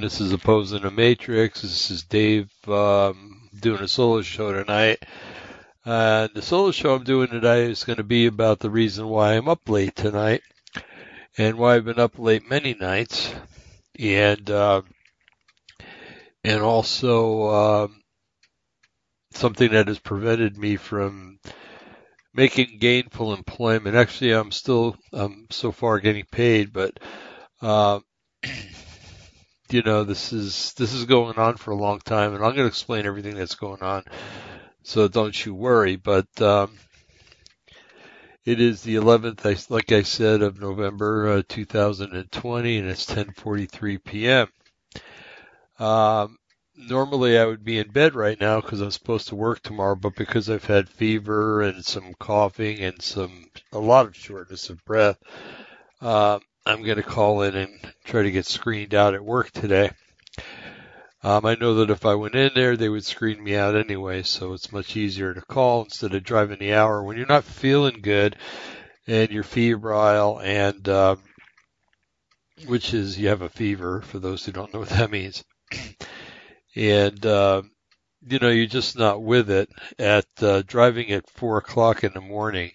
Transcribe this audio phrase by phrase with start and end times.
[0.00, 1.62] This is Opposing the Matrix.
[1.62, 5.04] This is Dave um, doing a solo show tonight.
[5.86, 9.34] Uh, the solo show I'm doing tonight is going to be about the reason why
[9.34, 10.42] I'm up late tonight
[11.38, 13.32] and why I've been up late many nights,
[13.98, 14.82] and uh,
[16.42, 18.02] and also um,
[19.32, 21.38] something that has prevented me from
[22.34, 23.96] making gainful employment.
[23.96, 26.98] Actually, I'm still um, so far getting paid, but
[27.62, 28.00] uh,
[29.70, 32.64] you know this is this is going on for a long time, and I'm going
[32.64, 34.04] to explain everything that's going on.
[34.82, 35.96] So don't you worry.
[35.96, 36.76] But um,
[38.44, 44.48] it is the 11th, like I said, of November uh, 2020, and it's 10:43 p.m.
[45.78, 46.36] Um,
[46.76, 50.14] normally I would be in bed right now because I'm supposed to work tomorrow, but
[50.14, 55.18] because I've had fever and some coughing and some a lot of shortness of breath,
[56.00, 59.90] uh, I'm going to call in and try to get screened out at work today.
[61.22, 64.22] Um, I know that if I went in there, they would screen me out anyway,
[64.22, 68.00] so it's much easier to call instead of driving the hour when you're not feeling
[68.02, 68.36] good
[69.06, 71.20] and you're febrile and um,
[72.66, 75.44] which is you have a fever for those who don't know what that means.
[76.76, 77.62] and uh,
[78.26, 79.68] you know you're just not with it
[79.98, 82.70] at uh, driving at four o'clock in the morning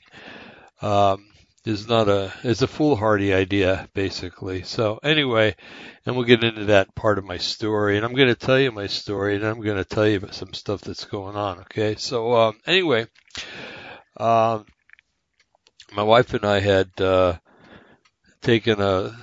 [0.82, 1.29] um,
[1.70, 4.64] is not a is a foolhardy idea basically.
[4.64, 5.56] So anyway,
[6.06, 8.72] and we'll get into that part of my story, and I'm going to tell you
[8.72, 11.60] my story, and I'm going to tell you about some stuff that's going on.
[11.60, 13.06] Okay, so um, anyway,
[14.18, 14.66] um,
[15.94, 17.38] my wife and I had uh,
[18.42, 19.16] taken a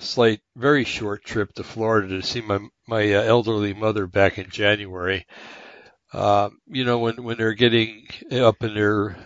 [0.00, 4.50] slight, very short trip to Florida to see my my uh, elderly mother back in
[4.50, 5.26] January.
[6.12, 9.16] Uh, you know, when when they're getting up in their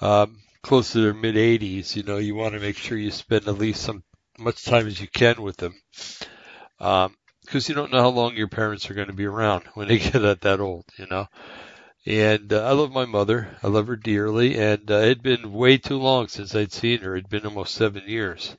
[0.00, 0.36] um,
[0.66, 3.56] close to their mid 80s, you know, you want to make sure you spend at
[3.56, 4.02] least some
[4.36, 5.74] much time as you can with them,
[6.78, 7.14] because um,
[7.68, 10.16] you don't know how long your parents are going to be around when they get
[10.16, 11.28] at that old, you know.
[12.04, 13.48] And uh, I love my mother.
[13.62, 14.58] I love her dearly.
[14.58, 17.16] And uh, it had been way too long since I'd seen her.
[17.16, 18.56] It'd been almost seven years.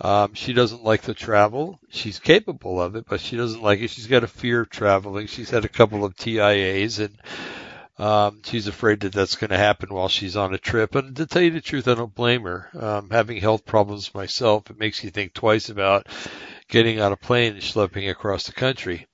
[0.00, 1.78] Um, she doesn't like to travel.
[1.90, 3.90] She's capable of it, but she doesn't like it.
[3.90, 5.26] She's got a fear of traveling.
[5.26, 7.16] She's had a couple of TIAs and
[7.96, 10.94] um, she's afraid that that's going to happen while she's on a trip.
[10.94, 12.68] And to tell you the truth, I don't blame her.
[12.74, 16.08] Um, having health problems myself, it makes you think twice about
[16.68, 19.06] getting on a plane and schlepping across the country.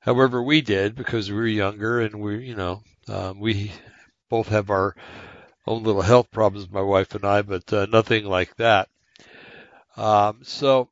[0.00, 3.72] However, we did because we were younger and we, you know, um, we
[4.28, 4.96] both have our
[5.66, 8.88] own little health problems, my wife and I, but uh, nothing like that.
[9.96, 10.88] Um, so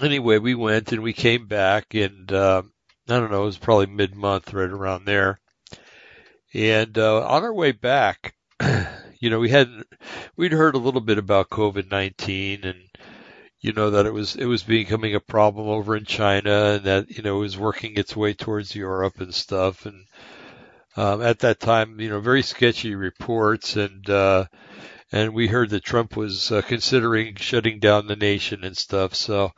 [0.00, 2.62] anyway, we went and we came back and, uh,
[3.08, 5.40] I don't know, it was probably mid month right around there.
[6.54, 8.36] And, uh, on our way back,
[9.18, 9.68] you know, we had,
[10.36, 12.78] we'd heard a little bit about COVID-19 and,
[13.60, 17.10] you know, that it was, it was becoming a problem over in China and that,
[17.10, 19.84] you know, it was working its way towards Europe and stuff.
[19.84, 20.04] And,
[20.96, 24.44] um, at that time, you know, very sketchy reports and, uh,
[25.10, 29.16] and we heard that Trump was uh, considering shutting down the nation and stuff.
[29.16, 29.50] So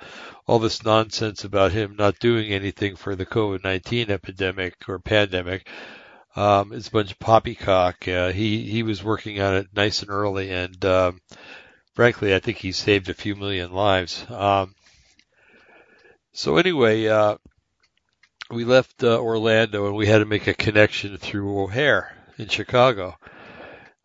[0.47, 5.69] all this nonsense about him not doing anything for the COVID-19 epidemic or pandemic
[6.37, 8.07] um, is a bunch of poppycock.
[8.07, 11.21] Uh, he he was working on it nice and early, and um,
[11.95, 14.25] frankly, I think he saved a few million lives.
[14.31, 14.75] Um,
[16.33, 17.37] so anyway, uh,
[18.51, 23.17] we left uh, Orlando and we had to make a connection through O'Hare in Chicago.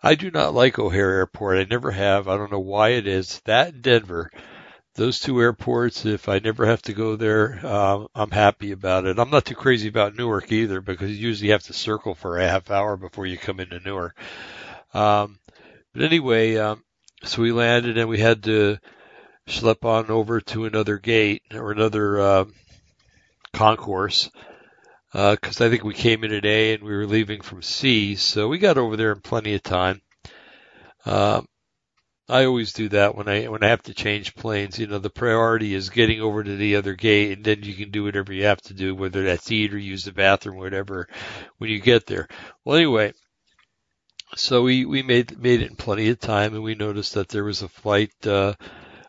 [0.01, 1.59] I do not like O'Hare Airport.
[1.59, 2.27] I never have.
[2.27, 3.41] I don't know why it is.
[3.45, 4.31] That Denver,
[4.95, 9.19] those two airports, if I never have to go there, uh, I'm happy about it.
[9.19, 12.47] I'm not too crazy about Newark either because you usually have to circle for a
[12.47, 14.17] half hour before you come into Newark.
[14.93, 15.39] Um,
[15.93, 16.83] but anyway, um,
[17.23, 18.77] so we landed and we had to
[19.47, 22.45] schlep on over to another gate or another uh,
[23.53, 24.29] concourse
[25.11, 28.15] because uh, I think we came in at A and we were leaving from C,
[28.15, 30.01] so we got over there in plenty of time.
[31.05, 31.41] Uh,
[32.31, 34.79] I always do that when I when I have to change planes.
[34.79, 37.91] You know, the priority is getting over to the other gate, and then you can
[37.91, 41.09] do whatever you have to do, whether that's eat or use the bathroom, whatever,
[41.57, 42.29] when you get there.
[42.63, 43.11] Well, anyway,
[44.35, 47.43] so we we made made it in plenty of time, and we noticed that there
[47.43, 48.11] was a flight.
[48.25, 48.53] Uh,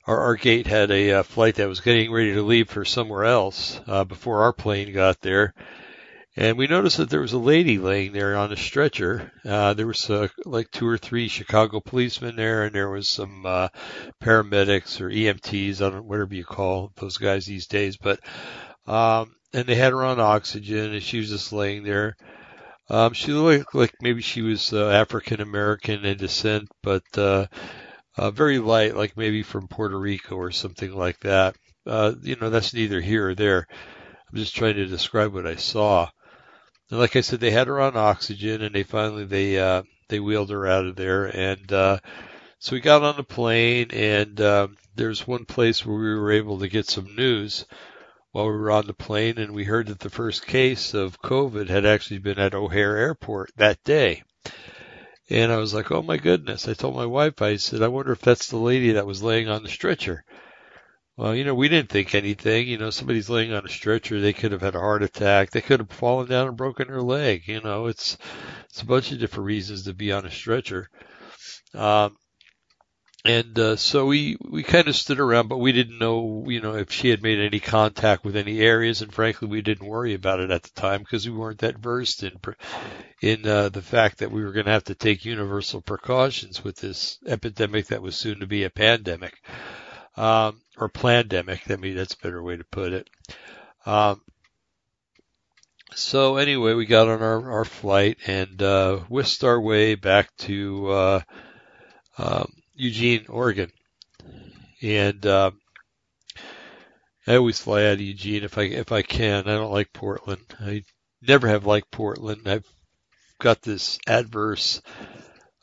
[0.04, 3.24] our, our gate had a uh, flight that was getting ready to leave for somewhere
[3.24, 5.54] else uh, before our plane got there
[6.36, 9.30] and we noticed that there was a lady laying there on a stretcher.
[9.44, 13.44] Uh, there was uh, like two or three Chicago policemen there, and there was some
[13.44, 13.68] uh,
[14.22, 17.98] paramedics or EMTs, I don't whatever you call those guys these days.
[17.98, 18.20] But
[18.86, 22.16] um, and they had her on oxygen, and she was just laying there.
[22.88, 27.46] Um, she looked like maybe she was uh, African American in descent, but uh,
[28.16, 31.56] uh, very light, like maybe from Puerto Rico or something like that.
[31.86, 33.66] uh, you know, that's neither here or there.
[34.30, 36.08] I'm just trying to describe what I saw.
[36.92, 40.20] And like I said, they had her on oxygen, and they finally they uh, they
[40.20, 41.98] wheeled her out of there, and uh,
[42.58, 46.58] so we got on the plane, and uh, there's one place where we were able
[46.58, 47.64] to get some news
[48.32, 51.70] while we were on the plane, and we heard that the first case of COVID
[51.70, 54.22] had actually been at O'Hare Airport that day.
[55.30, 56.68] And I was like, oh my goodness.
[56.68, 59.48] I told my wife, I said, I wonder if that's the lady that was laying
[59.48, 60.26] on the stretcher.
[61.16, 62.68] Well, you know, we didn't think anything.
[62.68, 64.20] You know, somebody's laying on a stretcher.
[64.20, 65.50] They could have had a heart attack.
[65.50, 67.46] They could have fallen down and broken their leg.
[67.46, 68.16] You know, it's,
[68.64, 70.88] it's a bunch of different reasons to be on a stretcher.
[71.74, 72.16] Um,
[73.24, 76.74] and uh, so we we kind of stood around, but we didn't know, you know,
[76.74, 80.40] if she had made any contact with any areas, and frankly, we didn't worry about
[80.40, 82.32] it at the time because we weren't that versed in
[83.20, 86.76] in uh, the fact that we were going to have to take universal precautions with
[86.78, 89.34] this epidemic that was soon to be a pandemic
[90.16, 91.70] um, or pandemic.
[91.70, 93.08] I mean, that's a better way to put it.
[93.84, 94.20] Um,
[95.94, 100.90] so anyway, we got on our, our flight and uh, whisked our way back to
[100.90, 101.20] uh,
[102.18, 103.70] um, Eugene, Oregon,
[104.80, 105.50] and uh,
[107.26, 109.48] I always fly out of Eugene if I if I can.
[109.48, 110.42] I don't like Portland.
[110.58, 110.82] I
[111.20, 112.48] never have liked Portland.
[112.48, 112.66] I've
[113.38, 114.80] got this adverse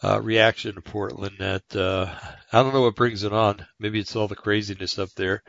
[0.04, 2.14] uh, reaction to Portland that uh,
[2.52, 3.66] I don't know what brings it on.
[3.80, 5.44] Maybe it's all the craziness up there,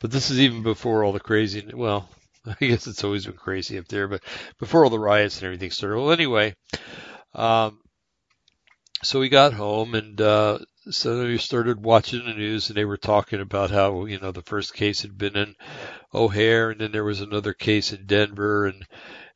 [0.00, 1.68] but this is even before all the crazy.
[1.74, 2.08] Well,
[2.46, 4.22] I guess it's always been crazy up there, but
[4.58, 5.98] before all the riots and everything started.
[5.98, 6.54] Well, anyway,
[7.34, 7.80] um,
[9.02, 10.58] so we got home and uh,
[10.90, 14.42] so we started watching the news and they were talking about how, you know, the
[14.42, 15.54] first case had been in
[16.14, 18.86] O'Hare and then there was another case in Denver and,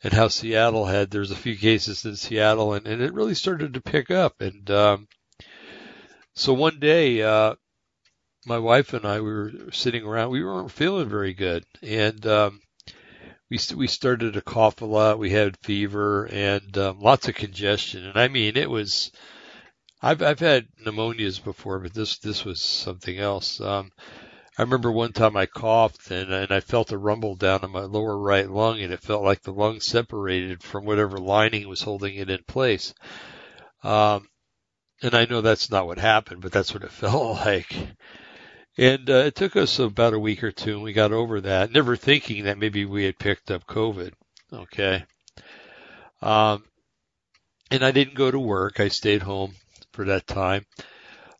[0.02, 3.74] and how Seattle had, there's a few cases in Seattle and, and it really started
[3.74, 4.40] to pick up.
[4.40, 5.08] And, um,
[6.34, 7.54] so one day, uh,
[8.46, 11.64] my wife and I, we were sitting around, we weren't feeling very good.
[11.82, 12.60] And, um,
[13.50, 15.18] we, we started to cough a lot.
[15.18, 18.06] We had fever and, um, lots of congestion.
[18.06, 19.12] And I mean, it was,
[20.04, 23.60] I've I've had pneumonias before, but this this was something else.
[23.60, 23.92] Um,
[24.58, 27.82] I remember one time I coughed and and I felt a rumble down in my
[27.82, 32.16] lower right lung, and it felt like the lung separated from whatever lining was holding
[32.16, 32.92] it in place.
[33.82, 34.28] Um,
[35.02, 37.74] and I know that's not what happened, but that's what it felt like.
[38.78, 41.72] And uh, it took us about a week or two, and we got over that,
[41.72, 44.12] never thinking that maybe we had picked up COVID.
[44.52, 45.04] Okay.
[46.20, 46.64] Um,
[47.70, 48.80] and I didn't go to work.
[48.80, 49.54] I stayed home
[49.92, 50.66] for that time.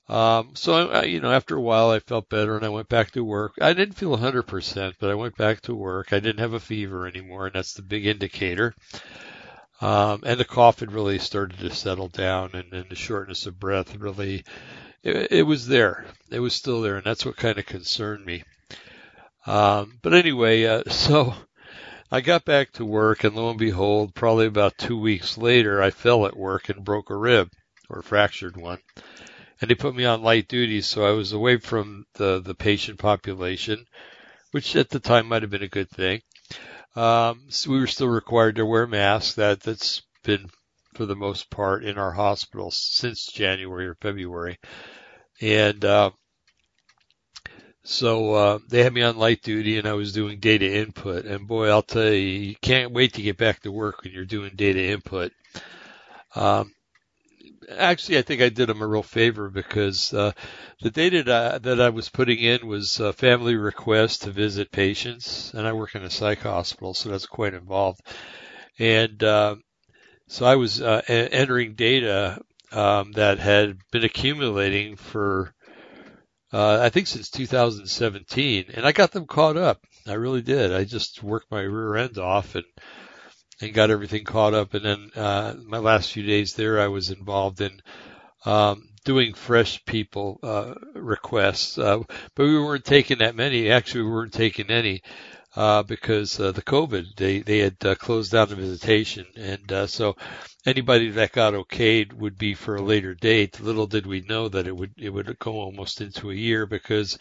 [0.08, 3.12] Um, so I, you know, after a while, I felt better and I went back
[3.12, 3.54] to work.
[3.60, 6.12] I didn't feel 100%, but I went back to work.
[6.12, 8.74] I didn't have a fever anymore, and that's the big indicator.
[9.80, 13.58] Um, and the cough had really started to settle down, and, and the shortness of
[13.58, 14.44] breath really,
[15.02, 16.04] it, it, was there.
[16.30, 18.44] It was still there, and that's what kind of concerned me.
[19.46, 21.34] Um, but anyway, uh, so
[22.10, 25.90] I got back to work, and lo and behold, probably about two weeks later, I
[25.90, 27.50] fell at work and broke a rib
[27.88, 28.78] or fractured one.
[29.62, 32.98] And they put me on light duty, so I was away from the, the patient
[32.98, 33.86] population,
[34.50, 36.20] which at the time might have been a good thing.
[36.96, 39.36] Um, so we were still required to wear masks.
[39.36, 40.50] That that's been
[40.94, 44.58] for the most part in our hospital since January or February,
[45.40, 46.10] and uh,
[47.84, 51.24] so uh, they had me on light duty, and I was doing data input.
[51.24, 54.24] And boy, I'll tell you, you can't wait to get back to work when you're
[54.24, 55.30] doing data input.
[56.34, 56.72] Um,
[57.76, 60.32] actually, I think I did them a real favor because uh,
[60.80, 65.52] the data that I, that I was putting in was family requests to visit patients,
[65.54, 68.00] and I work in a psych hospital, so that's quite involved.
[68.78, 69.56] And uh,
[70.26, 72.40] so I was uh, entering data
[72.72, 75.54] um, that had been accumulating for,
[76.52, 79.84] uh, I think, since 2017, and I got them caught up.
[80.06, 80.72] I really did.
[80.72, 82.64] I just worked my rear end off and
[83.62, 84.74] and got everything caught up.
[84.74, 87.80] And then uh, my last few days there, I was involved in
[88.44, 91.98] um, doing fresh people uh, requests, uh,
[92.34, 93.70] but we weren't taking that many.
[93.70, 95.02] Actually, we weren't taking any.
[95.54, 99.86] Uh, because uh, the COVID, they they had uh, closed down the visitation, and uh,
[99.86, 100.16] so
[100.64, 103.60] anybody that got okayed would be for a later date.
[103.60, 107.18] Little did we know that it would it would go almost into a year because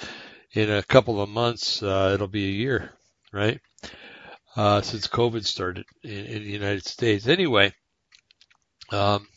[0.53, 2.93] in a couple of months uh, it'll be a year,
[3.33, 3.60] right?
[4.55, 7.27] Uh, since COVID started in, in, the United States.
[7.27, 7.74] Anyway,
[8.91, 9.27] um,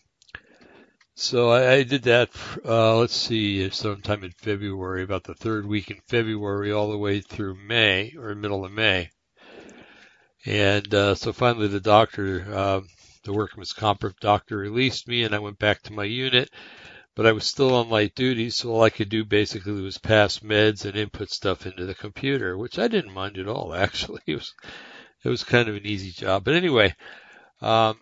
[1.14, 2.30] so I, I, did that.
[2.64, 7.20] Uh, let's see, sometime in February, about the third week in February, all the way
[7.20, 9.10] through May or middle of May.
[10.44, 12.80] And uh, so finally, the doctor, uh,
[13.22, 16.50] the workman's comp doctor, released me, and I went back to my unit.
[17.14, 20.40] but I was still on light duty, so all I could do basically was pass
[20.40, 23.72] meds and input stuff into the computer, which I didn't mind at all.
[23.74, 24.52] Actually, it was
[25.24, 26.44] it was kind of an easy job.
[26.44, 26.94] But anyway,
[27.60, 27.98] um,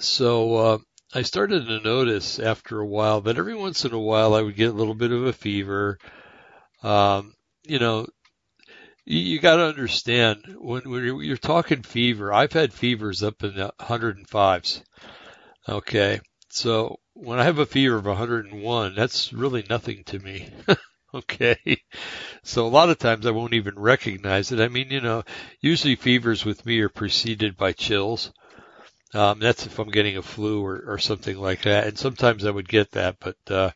[0.00, 0.78] so uh,
[1.14, 4.56] I started to notice after a while that every once in a while I would
[4.56, 5.98] get a little bit of a fever.
[6.82, 8.06] Um, you know,
[9.04, 12.32] you, you got to understand when, when you're, you're talking fever.
[12.32, 14.82] I've had fevers up in the 105s.
[15.68, 20.48] Okay, so when I have a fever of 101, that's really nothing to me.
[21.18, 21.82] okay,
[22.42, 24.60] so a lot of times I won't even recognize it.
[24.60, 25.22] I mean, you know,
[25.60, 28.32] usually fevers with me are preceded by chills.
[29.14, 31.86] Um, that's if I'm getting a flu or, or something like that.
[31.86, 33.70] And sometimes I would get that, but, uh,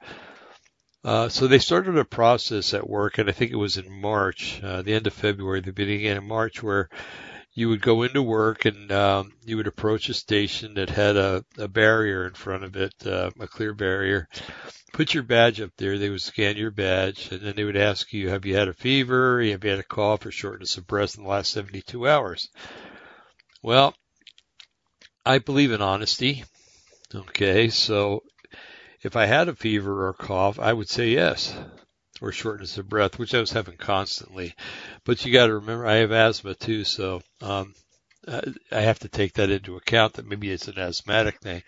[1.04, 4.60] uh, so they started a process at work, and I think it was in March,
[4.62, 6.88] uh, the end of February, the beginning of March, where
[7.58, 11.44] you would go into work and um, you would approach a station that had a,
[11.58, 14.28] a barrier in front of it, uh, a clear barrier.
[14.92, 15.98] Put your badge up there.
[15.98, 18.72] They would scan your badge, and then they would ask you, "Have you had a
[18.72, 19.42] fever?
[19.42, 22.48] Have you had a cough or shortness of breath in the last 72 hours?"
[23.60, 23.92] Well,
[25.26, 26.44] I believe in honesty.
[27.12, 28.22] Okay, so
[29.02, 31.56] if I had a fever or a cough, I would say yes,
[32.20, 34.54] or shortness of breath, which I was having constantly.
[35.04, 37.74] But you got to remember, I have asthma too, so um,
[38.26, 40.14] I have to take that into account.
[40.14, 41.62] That maybe it's an asthmatic thing.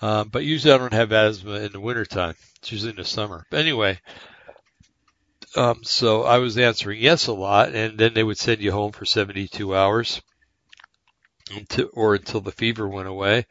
[0.00, 2.34] Um, but usually I don't have asthma in the wintertime.
[2.56, 3.46] It's usually in the summer.
[3.50, 4.00] But anyway,
[5.56, 8.92] um, so I was answering yes a lot, and then they would send you home
[8.92, 10.20] for 72 hours,
[11.50, 13.46] until, or until the fever went away.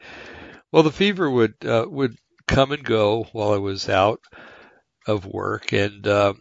[0.70, 2.16] Well, the fever would uh, would
[2.46, 4.20] come and go while I was out
[5.06, 5.72] of work.
[5.72, 6.34] And uh,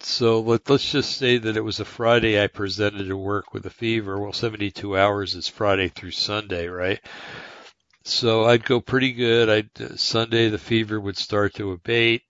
[0.00, 3.66] so let, let's just say that it was a Friday I presented to work with
[3.66, 4.18] a fever.
[4.18, 7.00] Well, 72 hours is Friday through Sunday, right?
[8.04, 9.48] So I'd go pretty good.
[9.48, 12.22] I'd uh, Sunday the fever would start to abate.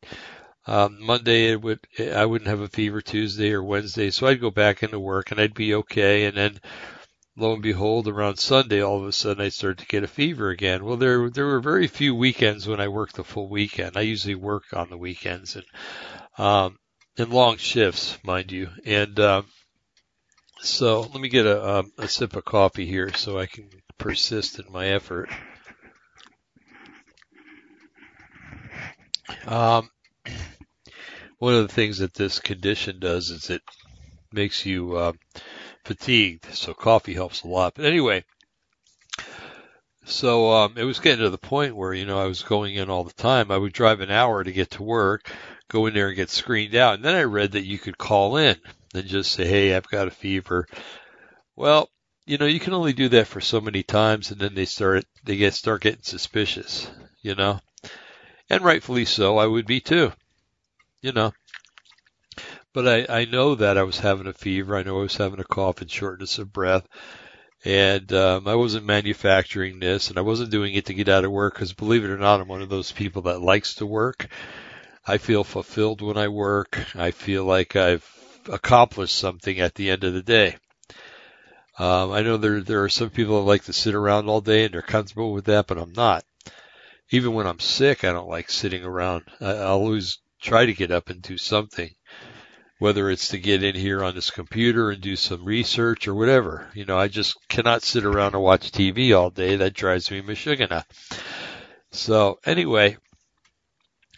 [0.67, 4.51] Um, Monday it would I wouldn't have a fever Tuesday or Wednesday, so I'd go
[4.51, 6.25] back into work and I'd be okay.
[6.25, 6.61] And then
[7.37, 10.51] lo and behold, around Sunday, all of a sudden I started to get a fever
[10.51, 10.85] again.
[10.85, 13.97] Well, there there were very few weekends when I worked the full weekend.
[13.97, 15.65] I usually work on the weekends and
[16.39, 16.79] um,
[17.17, 18.71] in long shifts, mind you.
[18.85, 19.47] And um,
[20.61, 24.59] so let me get a, a, a sip of coffee here so I can persist
[24.59, 25.29] in my effort.
[29.47, 29.91] Um,
[31.39, 33.63] one of the things that this condition does is it
[34.33, 35.13] makes you uh,
[35.87, 37.75] fatigued, so coffee helps a lot.
[37.75, 38.25] But anyway,
[40.05, 42.91] so um, it was getting to the point where you know I was going in
[42.91, 43.51] all the time.
[43.51, 45.31] I would drive an hour to get to work,
[45.69, 48.37] go in there and get screened out, and then I read that you could call
[48.37, 48.57] in
[48.95, 50.67] and just say, "Hey, I've got a fever."
[51.55, 51.89] Well,
[52.27, 55.05] you know, you can only do that for so many times, and then they start
[55.25, 56.91] they get start getting suspicious,
[57.23, 57.61] you know,
[58.51, 59.39] and rightfully so.
[59.39, 60.13] I would be too,
[61.01, 61.33] you know.
[62.77, 64.77] But I, I know that I was having a fever.
[64.77, 66.87] I know I was having a cough and shortness of breath.
[67.65, 71.31] And um, I wasn't manufacturing this, and I wasn't doing it to get out of
[71.31, 74.29] work because, believe it or not, I'm one of those people that likes to work.
[75.07, 76.79] I feel fulfilled when I work.
[76.95, 78.07] I feel like I've
[78.53, 80.59] accomplished something at the end of the day.
[81.79, 84.67] Um, I know there there are some people that like to sit around all day
[84.67, 86.27] and they're comfortable with that, but I'm not.
[87.09, 89.23] Even when I'm sick, I don't like sitting around.
[89.41, 91.91] I, I'll always try to get up and do something
[92.79, 96.69] whether it's to get in here on this computer and do some research or whatever.
[96.75, 99.57] You know, I just cannot sit around and watch TV all day.
[99.57, 100.85] That drives me mashigana.
[101.91, 102.97] So anyway,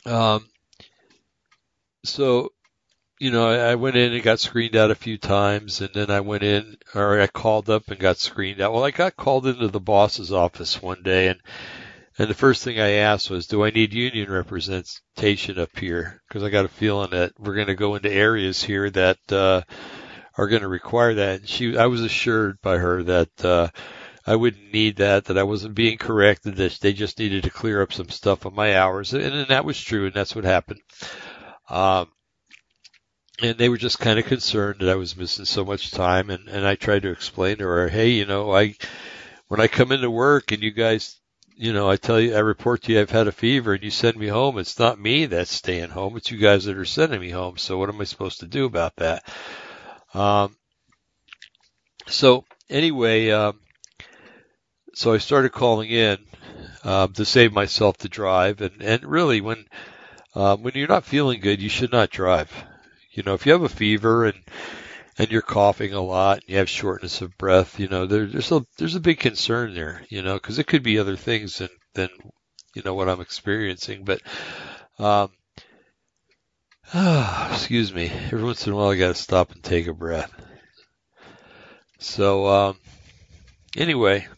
[0.06, 0.48] um,
[2.04, 2.52] so
[3.20, 6.20] you know, I went in and got screened out a few times, and then I
[6.20, 8.72] went in, or I called up and got screened out.
[8.72, 11.40] Well, I got called into the boss's office one day, and
[12.18, 16.20] and the first thing I asked was, do I need union representation up here?
[16.28, 19.62] Because I got a feeling that we're going to go into areas here that uh,
[20.36, 21.40] are going to require that.
[21.40, 23.68] And she, I was assured by her that uh,
[24.26, 27.82] I wouldn't need that, that I wasn't being corrected, that they just needed to clear
[27.82, 29.14] up some stuff on my hours.
[29.14, 30.80] And, and that was true, and that's what happened.
[31.70, 32.08] Um,
[33.40, 36.30] and they were just kind of concerned that I was missing so much time.
[36.30, 38.74] And, and I tried to explain to her, hey, you know, I,
[39.46, 41.20] when I come into work and you guys
[41.60, 43.90] you know, I tell you, I report to you I've had a fever and you
[43.90, 44.58] send me home.
[44.58, 46.16] It's not me that's staying home.
[46.16, 47.58] It's you guys that are sending me home.
[47.58, 49.24] So what am I supposed to do about that?
[50.14, 50.56] Um,
[52.06, 53.58] so anyway, um,
[54.94, 56.18] so I started calling in,
[56.84, 58.60] um, to save myself the drive.
[58.60, 59.66] And, and really when,
[60.36, 62.52] um, when you're not feeling good, you should not drive.
[63.10, 64.38] You know, if you have a fever and,
[65.18, 68.52] and you're coughing a lot and you have shortness of breath, you know, there, there's
[68.52, 71.68] a there's a big concern there, you know, because it could be other things than
[71.94, 72.08] than
[72.74, 74.04] you know what I'm experiencing.
[74.04, 74.22] But
[74.98, 75.30] um,
[76.94, 78.06] oh, excuse me.
[78.06, 80.32] Every once in a while, I got to stop and take a breath.
[81.98, 82.78] So um,
[83.76, 84.28] anyway,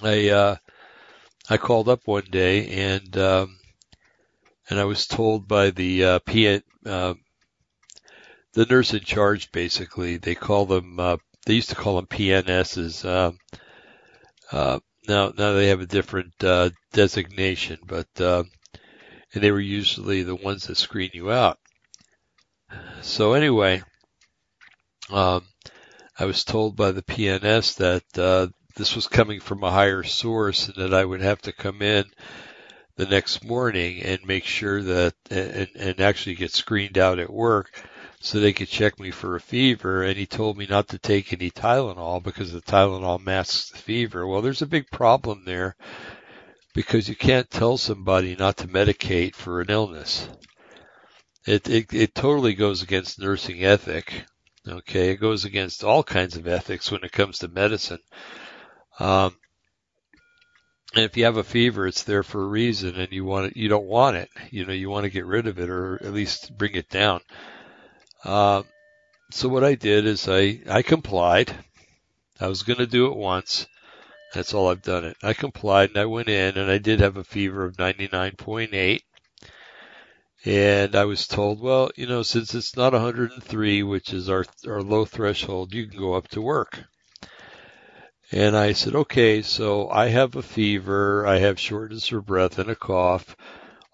[0.00, 0.56] I uh,
[1.50, 3.58] I called up one day and um,
[4.70, 7.14] and I was told by the uh, PN, uh,
[8.54, 11.16] the nurse in charge, basically, they call them uh,
[11.46, 13.04] they used to call them PNSs.
[13.04, 13.32] Uh,
[14.54, 18.44] uh, now now they have a different uh, designation, but uh,
[19.34, 21.58] and they were usually the ones that screen you out.
[23.00, 23.82] So anyway,
[25.10, 25.44] um,
[26.18, 30.68] I was told by the PNS that uh, this was coming from a higher source
[30.68, 32.04] and that I would have to come in
[32.96, 37.82] the next morning and make sure that and, and actually get screened out at work
[38.22, 41.32] so they could check me for a fever and he told me not to take
[41.32, 44.26] any Tylenol because the Tylenol masks the fever.
[44.26, 45.74] Well, there's a big problem there
[46.72, 50.28] because you can't tell somebody not to medicate for an illness.
[51.46, 54.24] It, it, it totally goes against nursing ethic.
[54.68, 55.10] Okay.
[55.10, 57.98] It goes against all kinds of ethics when it comes to medicine.
[59.00, 59.36] Um,
[60.94, 63.56] and if you have a fever, it's there for a reason, and you want it,
[63.56, 64.28] you don't want it.
[64.50, 67.20] You know, you want to get rid of it, or at least bring it down.
[68.24, 68.62] Uh,
[69.30, 71.54] so what I did is I I complied.
[72.40, 73.66] I was going to do it once.
[74.34, 75.16] That's all I've done it.
[75.22, 79.00] I complied and I went in and I did have a fever of 99.8.
[80.44, 84.82] And I was told, well, you know, since it's not 103, which is our our
[84.82, 86.82] low threshold, you can go up to work.
[88.32, 92.70] And I said, okay, so I have a fever, I have shortness of breath and
[92.70, 93.36] a cough,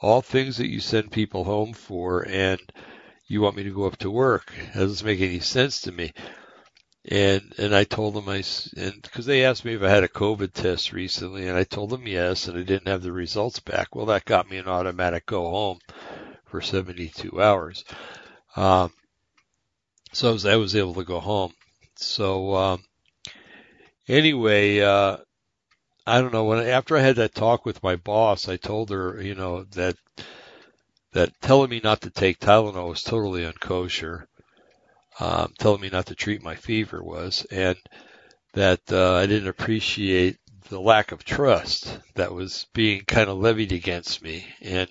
[0.01, 2.61] all things that you send people home for, and
[3.29, 4.53] you want me to go up to work.
[4.75, 6.13] That doesn't make any sense to me.
[7.11, 8.43] And and I told them I
[8.77, 11.91] and because they asked me if I had a COVID test recently, and I told
[11.91, 13.95] them yes, and I didn't have the results back.
[13.95, 15.79] Well, that got me an automatic go home
[16.47, 17.85] for 72 hours.
[18.57, 18.93] Um,
[20.13, 21.53] so I was, I was able to go home.
[21.97, 22.85] So um,
[24.09, 25.19] anyway, uh,
[26.07, 29.21] I don't know when after I had that talk with my boss, I told her,
[29.21, 29.97] you know, that
[31.13, 34.27] that telling me not to take Tylenol was totally unkosher.
[35.21, 37.77] Um, telling me not to treat my fever was, and
[38.53, 43.73] that uh, I didn't appreciate the lack of trust that was being kind of levied
[43.73, 44.89] against me, and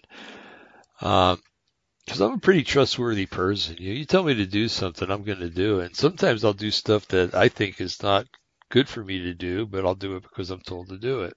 [1.00, 1.42] um,
[2.08, 3.76] because I'm a pretty trustworthy person.
[3.80, 5.82] You, you tell me to do something, I'm going to do.
[5.82, 8.26] And sometimes I'll do stuff that I think is not
[8.70, 11.34] good for me to do, but I'll do it because I'm told to do it.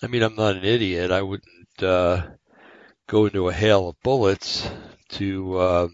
[0.00, 1.10] I mean, I'm not an idiot.
[1.10, 2.22] I wouldn't uh,
[3.06, 4.68] go into a hail of bullets
[5.10, 5.88] to, uh,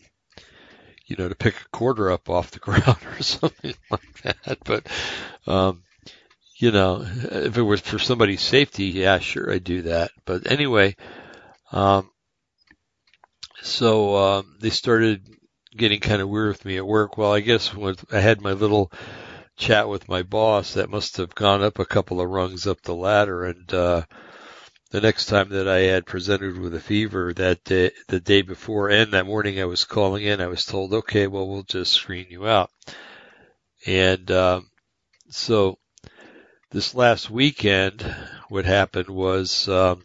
[1.06, 4.58] you know, to pick a quarter up off the ground or something like that.
[4.64, 4.86] But,
[5.46, 5.82] um,
[6.56, 10.10] you know, if it was for somebody's safety, yeah, sure, I'd do that.
[10.26, 10.96] But anyway,
[11.72, 12.10] um,
[13.62, 15.26] so um, they started
[15.76, 17.16] getting kind of weird with me at work.
[17.16, 18.92] Well, I guess when I had my little
[19.56, 22.94] chat with my boss, that must have gone up a couple of rungs up the
[22.94, 23.44] ladder.
[23.44, 24.02] And uh,
[24.90, 28.90] the next time that I had presented with a fever that day, the day before
[28.90, 32.26] and that morning I was calling in, I was told, okay, well, we'll just screen
[32.28, 32.70] you out.
[33.86, 34.70] And um,
[35.28, 35.78] so
[36.70, 38.02] this last weekend,
[38.48, 40.02] what happened was um,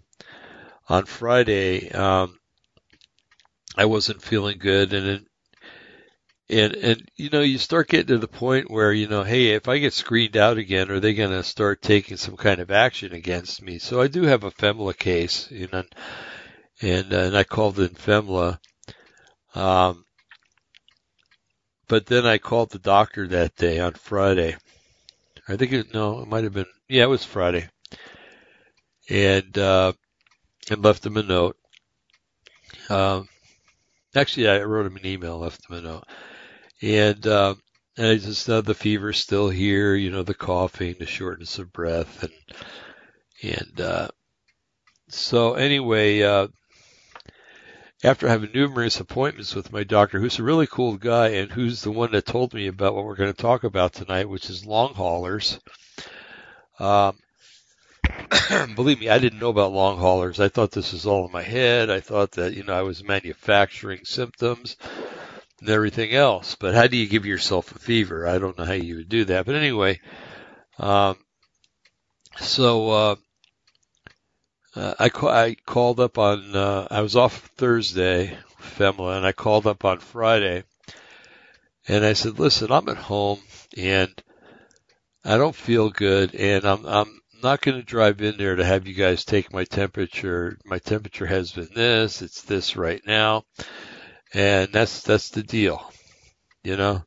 [0.88, 2.38] on Friday, um,
[3.76, 5.26] I wasn't feeling good, and
[6.50, 9.68] and and you know you start getting to the point where you know hey if
[9.68, 13.14] i get screened out again are they going to start taking some kind of action
[13.14, 13.80] against me?
[13.80, 15.84] So i do have a femla case you know
[16.82, 18.60] and uh, and i called in femla
[19.56, 20.06] um
[21.88, 24.56] but then i called the doctor that day on friday.
[25.48, 27.68] I think it no it might have been yeah it was friday.
[29.10, 29.94] And uh
[30.70, 31.58] and left him a note.
[32.90, 33.28] Um
[34.16, 36.04] actually i wrote him an email left him a note
[36.82, 37.56] and uh,
[37.98, 41.72] and I just know the fever's still here, you know, the coughing, the shortness of
[41.72, 42.34] breath, and
[43.42, 44.08] and uh,
[45.08, 46.48] so anyway, uh,
[48.04, 51.92] after having numerous appointments with my doctor, who's a really cool guy and who's the
[51.92, 54.94] one that told me about what we're going to talk about tonight, which is long
[54.94, 55.60] haulers.
[56.80, 57.18] Um,
[58.76, 60.40] believe me, I didn't know about long haulers.
[60.40, 61.90] I thought this was all in my head.
[61.90, 64.76] I thought that you know I was manufacturing symptoms
[65.60, 66.56] and everything else.
[66.56, 68.28] But how do you give yourself a fever?
[68.28, 69.46] I don't know how you would do that.
[69.46, 70.00] But anyway,
[70.78, 71.18] um,
[72.38, 73.16] so uh,
[74.76, 79.32] uh, I, ca- I called up on, uh, I was off Thursday, FEMLA, and I
[79.32, 80.64] called up on Friday.
[81.88, 83.40] And I said, listen, I'm at home
[83.78, 84.12] and
[85.24, 88.88] I don't feel good and I'm, I'm not going to drive in there to have
[88.88, 90.58] you guys take my temperature.
[90.66, 92.22] My temperature has been this.
[92.24, 93.44] It's this right now,
[94.36, 95.82] and that's that's the deal,
[96.64, 97.02] you know,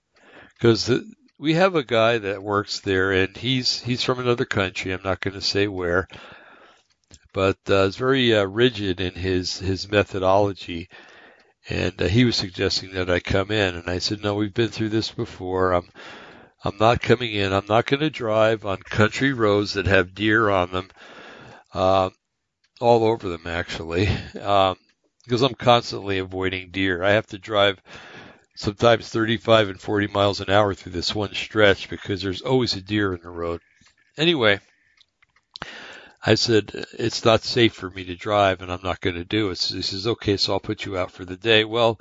[0.55, 0.91] because
[1.39, 4.93] we have a guy that works there, and he's he's from another country.
[4.93, 6.09] I'm not going to say where,
[7.35, 10.89] but uh, is very uh, rigid in his his methodology.
[11.71, 14.71] And uh, he was suggesting that I come in, and I said, "No, we've been
[14.71, 15.73] through this before.
[15.73, 15.87] I'm
[16.65, 17.53] I'm not coming in.
[17.53, 20.89] I'm not going to drive on country roads that have deer on them,
[21.75, 22.09] uh,
[22.81, 24.09] all over them actually,
[24.41, 24.79] um,
[25.29, 27.03] because I'm constantly avoiding deer.
[27.03, 27.83] I have to drive
[28.57, 32.81] sometimes 35 and 40 miles an hour through this one stretch because there's always a
[32.81, 33.61] deer in the road.
[34.17, 34.59] Anyway,
[36.25, 39.51] I said, it's not safe for me to drive and I'm not going to do
[39.51, 39.59] it.
[39.59, 41.63] So he says, okay, so I'll put you out for the day.
[41.63, 42.01] Well,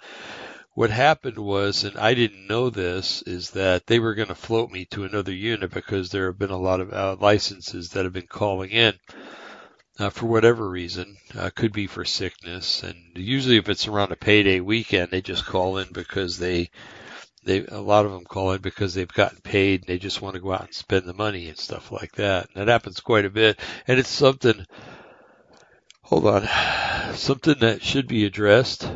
[0.74, 4.72] what happened was, and I didn't know this, is that they were going to float
[4.72, 8.14] me to another unit because there have been a lot of uh, licenses that have
[8.14, 8.94] been calling in
[10.00, 11.18] uh, for whatever reason.
[11.38, 15.46] Uh, could be for sickness, and usually if it's around a payday weekend, they just
[15.46, 16.70] call in because they
[17.44, 20.36] they a lot of them call in because they've gotten paid and they just want
[20.36, 22.50] to go out and spend the money and stuff like that.
[22.54, 24.66] And that happens quite a bit, and it's something.
[26.04, 26.48] Hold on,
[27.16, 28.90] something that should be addressed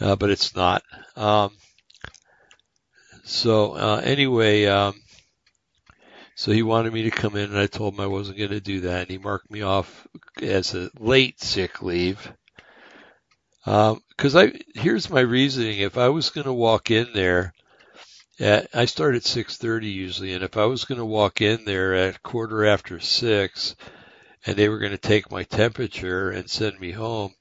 [0.00, 0.82] uh, but it's not.
[1.16, 1.52] Um,
[3.24, 4.94] so uh, anyway, um,
[6.40, 8.60] so he wanted me to come in, and I told him I wasn't going to
[8.60, 10.08] do that, and he marked me off
[10.40, 12.32] as a late sick leave.
[13.62, 17.52] Because um, I here's my reasoning: if I was going to walk in there,
[18.38, 21.94] at, I start at 6:30 usually, and if I was going to walk in there
[21.94, 23.76] at quarter after six,
[24.46, 27.34] and they were going to take my temperature and send me home,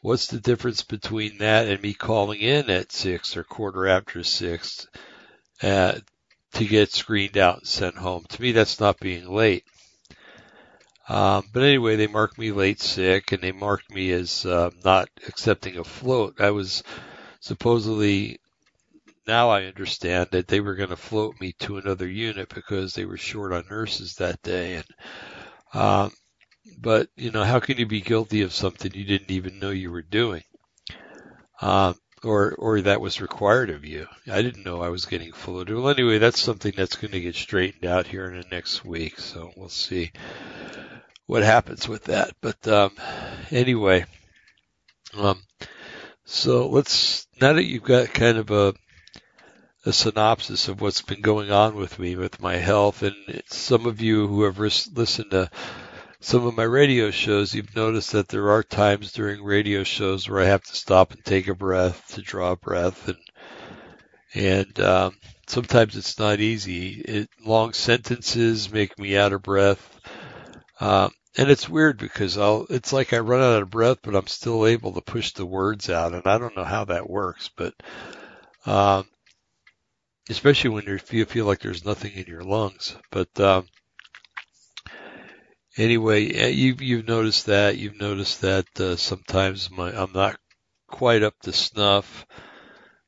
[0.00, 4.86] What's the difference between that and me calling in at six or quarter after six
[5.60, 5.98] uh,
[6.56, 8.24] to get screened out and sent home?
[8.28, 9.64] To me, that's not being late.
[11.08, 15.08] Um, but anyway, they marked me late sick and they marked me as uh, not
[15.28, 16.40] accepting a float.
[16.40, 16.82] I was
[17.38, 18.40] supposedly,
[19.26, 23.04] now I understand that they were going to float me to another unit because they
[23.04, 24.74] were short on nurses that day.
[24.74, 24.84] And
[25.74, 26.12] um,
[26.78, 29.90] but you know, how can you be guilty of something you didn't even know you
[29.92, 30.42] were doing,
[31.60, 34.06] um, or or that was required of you?
[34.30, 35.76] I didn't know I was getting floated.
[35.76, 39.18] Well, anyway, that's something that's going to get straightened out here in the next week,
[39.18, 40.12] so we'll see
[41.26, 42.32] what happens with that.
[42.40, 42.92] But um,
[43.50, 44.06] anyway,
[45.14, 45.42] um,
[46.24, 48.74] so let's now that you've got kind of a
[49.84, 53.14] a synopsis of what's been going on with me with my health, and
[53.46, 55.48] some of you who have listened to
[56.20, 60.40] some of my radio shows, you've noticed that there are times during radio shows where
[60.40, 63.18] I have to stop and take a breath to draw a breath, and
[64.34, 67.00] and um, sometimes it's not easy.
[67.00, 70.00] It, long sentences make me out of breath,
[70.80, 72.66] um, and it's weird because I'll.
[72.70, 75.90] It's like I run out of breath, but I'm still able to push the words
[75.90, 77.74] out, and I don't know how that works, but.
[78.64, 79.06] Um,
[80.28, 83.64] especially when you feel like there's nothing in your lungs, but um,
[85.76, 87.78] anyway, you've you've noticed that.
[87.78, 90.38] You've noticed that uh, sometimes my I'm not
[90.88, 92.26] quite up to snuff.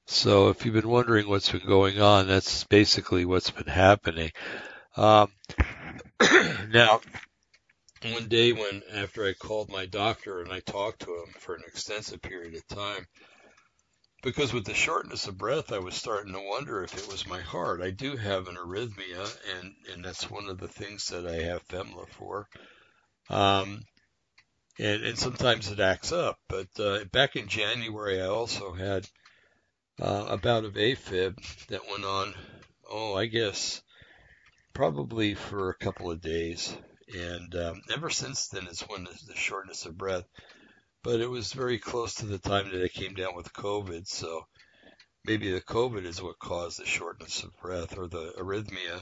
[0.07, 4.31] So if you've been wondering what's been going on, that's basically what's been happening.
[4.97, 5.31] Um,
[6.71, 7.01] now,
[8.13, 11.63] one day when after I called my doctor and I talked to him for an
[11.67, 13.07] extensive period of time,
[14.23, 17.41] because with the shortness of breath, I was starting to wonder if it was my
[17.41, 17.81] heart.
[17.81, 21.67] I do have an arrhythmia, and and that's one of the things that I have
[21.69, 22.49] FEMLA for.
[23.31, 23.83] Um,
[24.79, 26.39] and, and sometimes it acts up.
[26.49, 29.09] But uh, back in January, I also had
[30.01, 31.37] uh, a bout of AFib
[31.69, 32.35] that went on.
[32.91, 33.83] Oh, I guess
[34.73, 36.77] probably for a couple of days.
[37.13, 40.25] And um, ever since then, it's when the shortness of breath
[41.09, 44.07] but it was very close to the time that I came down with COVID.
[44.07, 44.47] So
[45.25, 49.01] maybe the COVID is what caused the shortness of breath or the arrhythmia.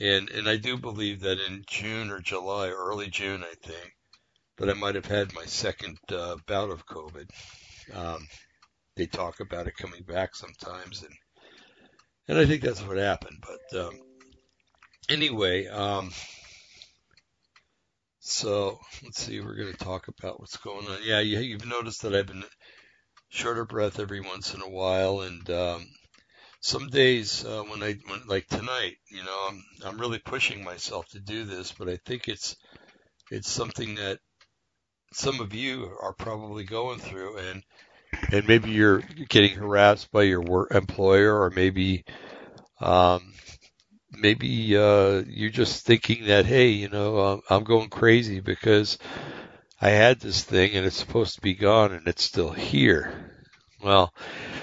[0.00, 3.92] And and I do believe that in June or July, early June, I think,
[4.56, 7.30] that I might have had my second uh, bout of COVID.
[7.94, 8.26] Um,
[8.96, 11.14] they talk about it coming back sometimes, and
[12.26, 13.44] and I think that's what happened.
[13.46, 13.94] But um,
[15.08, 16.10] anyway, um,
[18.24, 20.98] so let's see, we're going to talk about what's going on.
[21.02, 22.44] Yeah, you, you've noticed that I've been
[23.30, 25.88] short of breath every once in a while, and um,
[26.60, 31.08] some days uh, when I when, like tonight, you know, I'm I'm really pushing myself
[31.10, 32.54] to do this, but I think it's
[33.32, 34.20] it's something that
[35.12, 37.62] some of you are probably going through, and
[38.30, 42.04] and maybe you're getting harassed by your work employer, or maybe
[42.80, 43.34] um,
[44.12, 48.98] maybe uh, you're just thinking that, hey, you know, I'm going crazy because
[49.80, 53.30] I had this thing and it's supposed to be gone and it's still here.
[53.82, 54.14] Well,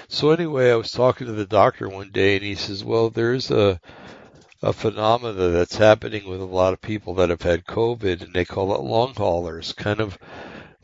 [0.08, 3.50] so anyway, I was talking to the doctor one day and he says, well, there's
[3.50, 3.80] a
[4.62, 8.44] a phenomena that's happening with a lot of people that have had COVID and they
[8.44, 10.18] call it long haulers, kind of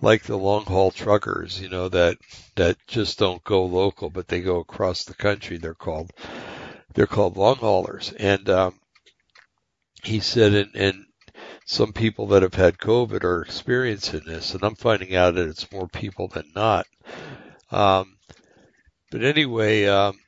[0.01, 2.17] like the long haul truckers, you know, that,
[2.55, 5.59] that just don't go local, but they go across the country.
[5.59, 6.11] They're called,
[6.97, 8.13] they're called long haulers.
[8.19, 8.81] And, um,
[10.03, 11.07] he said, and, and
[11.67, 15.71] some people that have had COVID are experiencing this, and I'm finding out that it's
[15.71, 16.87] more people than not.
[17.71, 18.17] Um,
[19.11, 20.19] but anyway, um,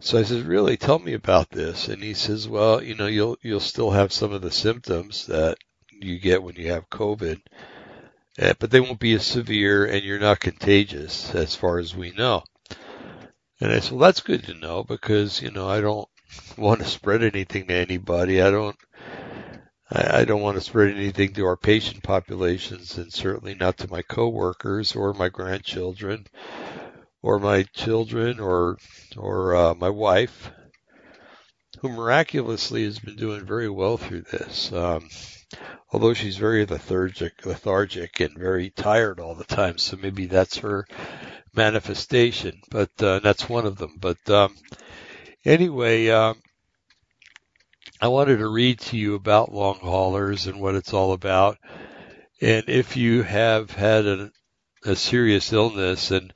[0.00, 1.88] so I says, really, tell me about this.
[1.88, 5.58] And he says, well, you know, you'll, you'll still have some of the symptoms that
[5.90, 7.40] you get when you have COVID,
[8.38, 12.12] eh, but they won't be as severe and you're not contagious as far as we
[12.12, 12.44] know.
[13.60, 16.08] And I said, well, that's good to know because, you know, I don't
[16.58, 18.42] want to spread anything to anybody.
[18.42, 18.76] I don't,
[19.90, 23.90] I, I don't want to spread anything to our patient populations and certainly not to
[23.90, 26.26] my coworkers or my grandchildren
[27.22, 28.78] or my children or
[29.16, 30.50] or uh, my wife,
[31.80, 34.70] who miraculously has been doing very well through this.
[34.72, 35.08] Um,
[35.90, 40.86] although she's very lethargic, lethargic and very tired all the time, so maybe that's her
[41.56, 42.60] manifestation.
[42.70, 43.96] But uh, that's one of them.
[43.98, 44.54] But um,
[45.44, 46.40] anyway, um,
[48.00, 51.58] I wanted to read to you about long haulers and what it's all about.
[52.40, 54.30] And if you have had a,
[54.84, 56.32] a serious illness and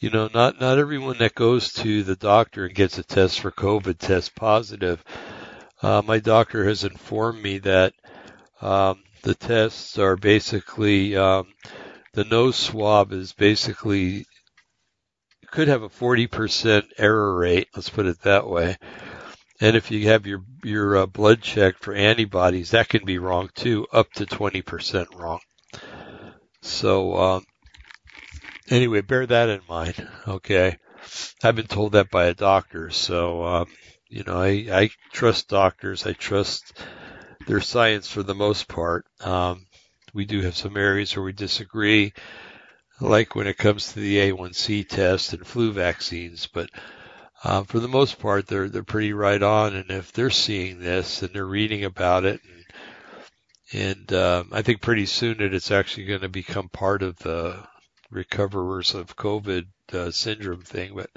[0.00, 3.50] you know, not not everyone that goes to the doctor and gets a test for
[3.50, 5.02] COVID tests positive.
[5.82, 7.94] Uh, my doctor has informed me that
[8.60, 11.48] um, the tests are basically um,
[12.14, 14.26] the nose swab is basically
[15.50, 17.68] could have a 40% error rate.
[17.74, 18.76] Let's put it that way.
[19.60, 23.50] And if you have your your uh, blood checked for antibodies, that can be wrong
[23.54, 25.40] too, up to 20% wrong.
[26.62, 27.44] So um,
[28.70, 30.06] anyway, bear that in mind.
[30.26, 30.76] Okay.
[31.42, 32.90] I've been told that by a doctor.
[32.90, 33.66] So, um,
[34.08, 36.06] you know, I, I trust doctors.
[36.06, 36.80] I trust
[37.46, 39.06] their science for the most part.
[39.20, 39.66] Um,
[40.14, 42.12] we do have some areas where we disagree,
[43.00, 46.70] like when it comes to the A1C test and flu vaccines, but
[47.44, 49.76] uh, for the most part, they're they're pretty right on.
[49.76, 52.40] And if they're seeing this and they're reading about it,
[53.72, 57.16] and, and um, I think pretty soon that it's actually going to become part of
[57.18, 57.62] the
[58.10, 60.94] recoverers of COVID uh, syndrome thing.
[60.96, 61.10] But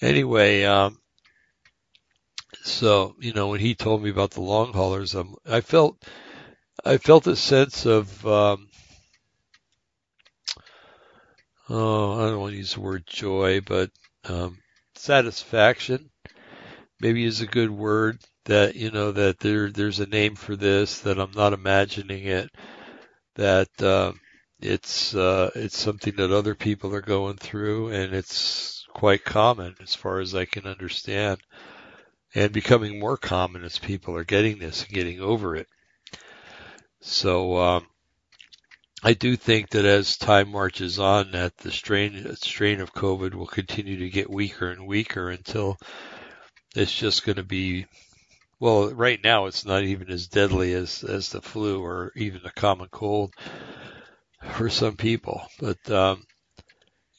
[0.00, 0.98] anyway, um,
[2.64, 6.02] so you know when he told me about the long haulers, um, I felt
[6.84, 8.68] I felt a sense of um,
[11.68, 13.90] oh I don't want to use the word joy, but
[14.24, 14.58] um,
[14.94, 16.10] satisfaction
[17.00, 21.00] maybe is a good word that you know that there there's a name for this
[21.00, 22.50] that I'm not imagining it
[23.34, 24.18] that um,
[24.60, 29.94] it's uh, it's something that other people are going through, and it's quite common as
[29.94, 31.38] far as I can understand,
[32.34, 35.68] and becoming more common as people are getting this and getting over it.
[37.00, 37.86] So um,
[39.06, 43.46] I do think that as time marches on, that the strain strain of COVID will
[43.46, 45.76] continue to get weaker and weaker until
[46.74, 47.86] it's just going to be
[48.58, 52.50] well, right now it's not even as deadly as as the flu or even the
[52.50, 53.32] common cold
[54.54, 55.40] for some people.
[55.60, 56.24] But um,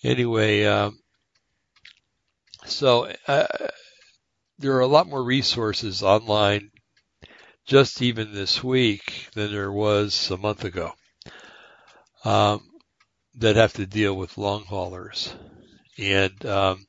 [0.04, 1.00] anyway, um,
[2.65, 3.47] so uh,
[4.60, 6.69] there are a lot more resources online
[7.65, 10.91] just even this week than there was a month ago
[12.23, 12.62] um,
[13.36, 15.34] that have to deal with long haulers.
[15.97, 16.88] And um,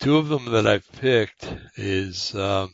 [0.00, 2.72] two of them that I've picked is um,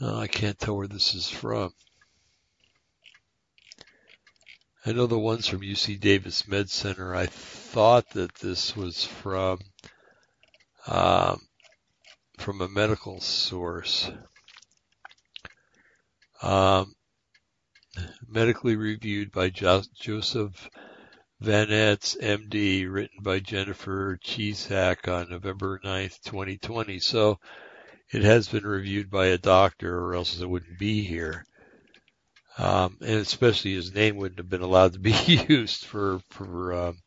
[0.00, 1.72] oh, I can't tell where this is from.
[4.86, 7.14] I know the ones from UC Davis Med Center.
[7.14, 9.58] I thought that this was from
[10.86, 11.40] um,
[12.38, 14.10] from a medical source.
[16.40, 16.94] Um,
[18.26, 20.68] medically reviewed by jo- Joseph
[21.42, 26.98] Vinetz, MD, written by Jennifer Chesak on November 9th, 2020.
[26.98, 27.38] So
[28.10, 31.44] it has been reviewed by a doctor or else it wouldn't be here.
[32.58, 35.12] Um, and especially his name wouldn't have been allowed to be
[35.48, 36.98] used for for um,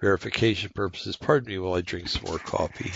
[0.00, 1.16] verification purposes.
[1.16, 2.92] Pardon me while I drink some more coffee.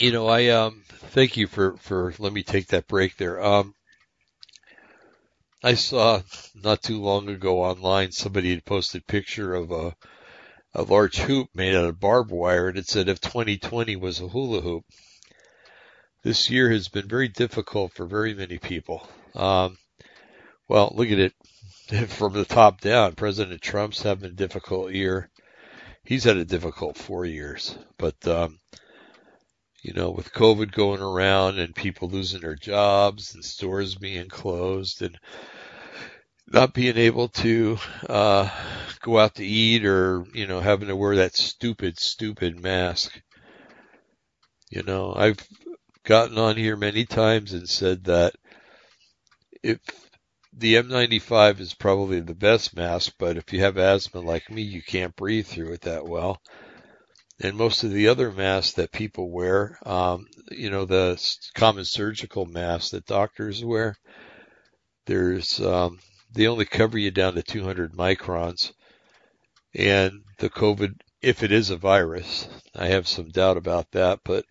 [0.00, 3.38] You know, I um, thank you for for let me take that break there.
[3.44, 3.74] Um,
[5.62, 6.22] I saw
[6.54, 9.94] not too long ago online somebody had posted a picture of a
[10.72, 14.28] a large hoop made out of barbed wire and it said if 2020 was a
[14.28, 14.84] hula hoop.
[16.22, 19.06] This year has been very difficult for very many people.
[19.34, 19.76] Um,
[20.66, 21.34] well, look at it
[22.08, 23.16] from the top down.
[23.16, 25.28] President Trump's having a difficult year.
[26.04, 28.60] He's had a difficult four years, but um,
[29.82, 35.02] you know, with COVID going around and people losing their jobs and stores being closed
[35.02, 35.18] and
[36.46, 38.50] not being able to uh,
[39.00, 43.20] go out to eat or you know having to wear that stupid, stupid mask.
[44.70, 45.38] You know, I've
[46.04, 48.34] gotten on here many times and said that
[49.62, 49.78] if
[50.52, 54.82] the N95 is probably the best mask, but if you have asthma like me, you
[54.82, 56.40] can't breathe through it that well
[57.40, 61.20] and most of the other masks that people wear, um, you know, the
[61.54, 63.96] common surgical masks that doctors wear,
[65.06, 65.98] there's um,
[66.32, 68.72] they only cover you down to 200 microns,
[69.74, 74.44] and the COVID, if it is a virus, I have some doubt about that, but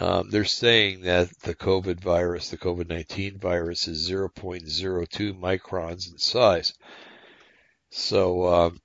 [0.00, 6.72] um, they're saying that the COVID virus, the COVID-19 virus, is 0.02 microns in size.
[7.90, 8.80] So um,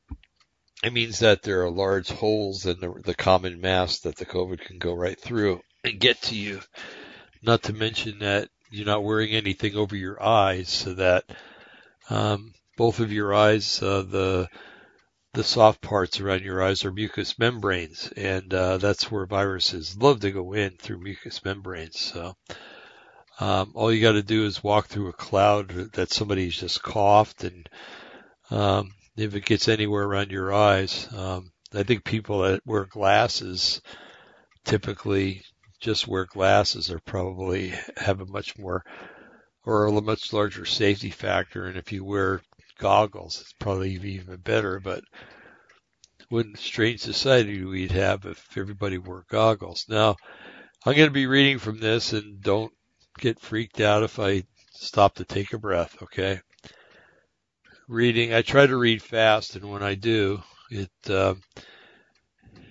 [0.85, 4.59] it means that there are large holes in the, the common mass that the COVID
[4.59, 6.61] can go right through and get to you.
[7.41, 11.23] Not to mention that you're not wearing anything over your eyes, so that
[12.11, 14.47] um, both of your eyes, uh, the
[15.33, 20.19] the soft parts around your eyes are mucous membranes, and uh, that's where viruses love
[20.19, 21.99] to go in through mucous membranes.
[21.99, 22.35] So
[23.39, 27.43] um, all you got to do is walk through a cloud that somebody's just coughed,
[27.43, 27.67] and
[28.51, 31.07] um, if it gets anywhere around your eyes.
[31.15, 33.81] Um, I think people that wear glasses
[34.63, 35.43] typically
[35.79, 38.83] just wear glasses or probably have a much more
[39.65, 41.65] or a much larger safety factor.
[41.65, 42.41] And if you wear
[42.77, 44.79] goggles, it's probably even better.
[44.79, 45.03] But
[46.29, 49.85] what strange society we'd have if everybody wore goggles.
[49.87, 50.15] Now,
[50.85, 52.71] I'm going to be reading from this and don't
[53.19, 56.41] get freaked out if I stop to take a breath, okay?
[57.87, 58.33] Reading.
[58.33, 61.35] I try to read fast, and when I do, it uh,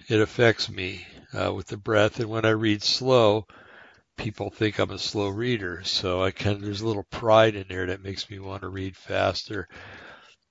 [0.09, 2.21] it affects me uh, with the breath.
[2.21, 3.47] And when I read slow,
[4.17, 5.83] people think I'm a slow reader.
[5.85, 8.69] So I kind of there's a little pride in there that makes me want to
[8.69, 9.69] read faster.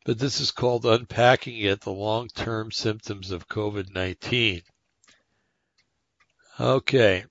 [0.06, 4.64] But this is called unpacking it: the long-term symptoms of COVID-19.
[6.60, 7.26] Okay.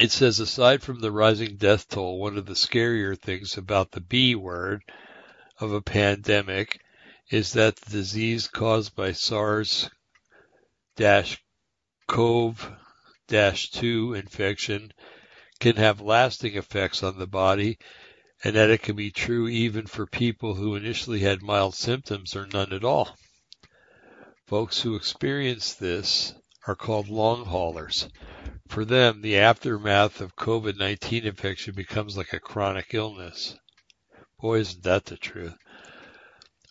[0.00, 4.00] It says, aside from the rising death toll, one of the scarier things about the
[4.00, 4.82] B word
[5.60, 6.80] of a pandemic
[7.30, 9.90] is that the disease caused by SARS
[12.06, 12.72] CoV
[13.28, 14.92] 2 infection
[15.60, 17.78] can have lasting effects on the body
[18.44, 22.46] and that it can be true even for people who initially had mild symptoms or
[22.46, 23.16] none at all.
[24.46, 26.34] Folks who experience this
[26.66, 28.08] are called long haulers.
[28.68, 33.56] For them, the aftermath of COVID-19 infection becomes like a chronic illness.
[34.40, 35.56] Boy, isn't that the truth.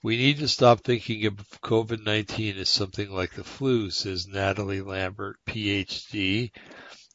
[0.02, 5.36] We need to stop thinking of COVID-19 as something like the flu, says Natalie Lambert,
[5.46, 6.52] PhD,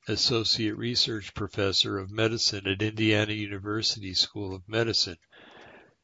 [0.09, 5.17] Associate Research Professor of Medicine at Indiana University School of Medicine.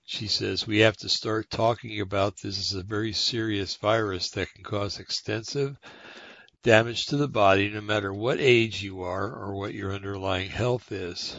[0.06, 4.50] She says we have to start talking about this as a very serious virus that
[4.54, 5.76] can cause extensive
[6.62, 10.90] damage to the body no matter what age you are or what your underlying health
[10.90, 11.36] is.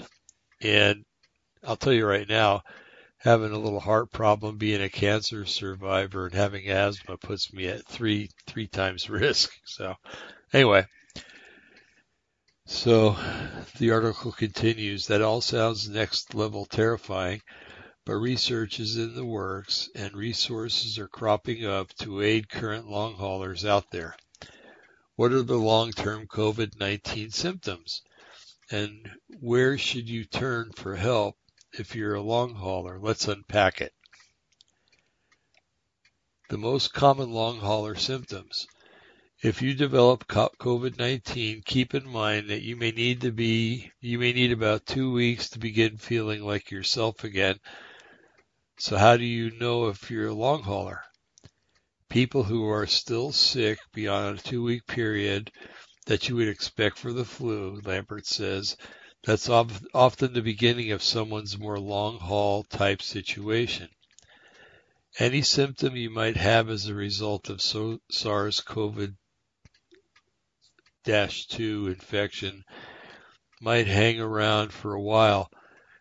[0.62, 1.04] And
[1.64, 2.62] I'll tell you right now,
[3.20, 7.86] having a little heart problem, being a cancer survivor, and having asthma puts me at
[7.86, 9.52] three three times risk.
[9.66, 9.96] So,
[10.54, 10.86] anyway,
[12.66, 13.18] so
[13.78, 15.08] the article continues.
[15.08, 17.42] That all sounds next level terrifying,
[18.06, 23.16] but research is in the works, and resources are cropping up to aid current long
[23.16, 24.16] haulers out there.
[25.18, 28.02] What are the long-term COVID-19 symptoms?
[28.72, 29.10] And
[29.42, 31.36] where should you turn for help
[31.80, 33.00] if you're a long hauler.
[33.00, 33.94] Let's unpack it.
[36.50, 38.68] The most common long hauler symptoms.
[39.42, 44.34] If you develop COVID-19, keep in mind that you may need to be, you may
[44.34, 47.58] need about two weeks to begin feeling like yourself again.
[48.78, 51.04] So how do you know if you're a long hauler?
[52.10, 55.52] People who are still sick beyond a two week period
[56.06, 58.76] that you would expect for the flu, Lambert says,
[59.30, 63.88] that's often the beginning of someone's more long haul type situation.
[65.20, 69.12] Any symptom you might have as a result of SARS CoV
[71.06, 72.64] 2 infection
[73.62, 75.52] might hang around for a while.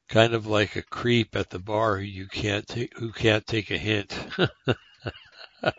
[0.09, 3.71] kind of like a creep at the bar who you can't take who can't take
[3.71, 4.19] a hint.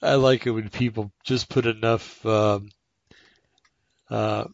[0.00, 2.68] I like it when people just put enough um,
[4.08, 4.44] uh,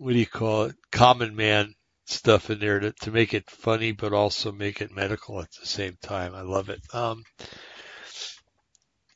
[0.00, 0.76] what do you call it?
[0.90, 1.74] Common man
[2.06, 5.66] stuff in there to, to make it funny, but also make it medical at the
[5.66, 6.34] same time.
[6.34, 6.80] I love it.
[6.94, 7.22] Um,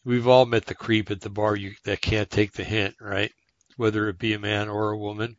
[0.04, 3.32] we've all met the creep at the bar you, that can't take the hint, right?
[3.78, 5.36] Whether it be a man or a woman,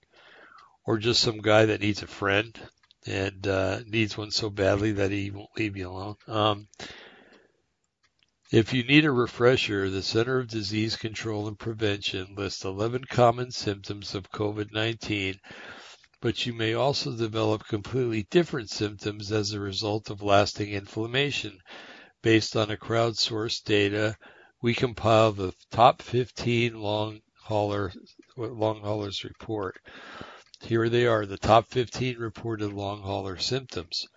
[0.84, 2.60] or just some guy that needs a friend
[3.06, 6.16] and uh, needs one so badly that he won't leave you alone.
[6.28, 6.68] Um,
[8.52, 13.50] if you need a refresher, the Center of Disease Control and Prevention lists 11 common
[13.50, 15.39] symptoms of COVID-19,
[16.22, 21.58] but you may also develop completely different symptoms as a result of lasting inflammation.
[22.22, 24.16] Based on a crowdsourced data,
[24.62, 27.91] we compile the top 15 long hauler
[28.38, 29.78] long haulers report.
[30.62, 34.08] Here they are, the top 15 reported long hauler symptoms.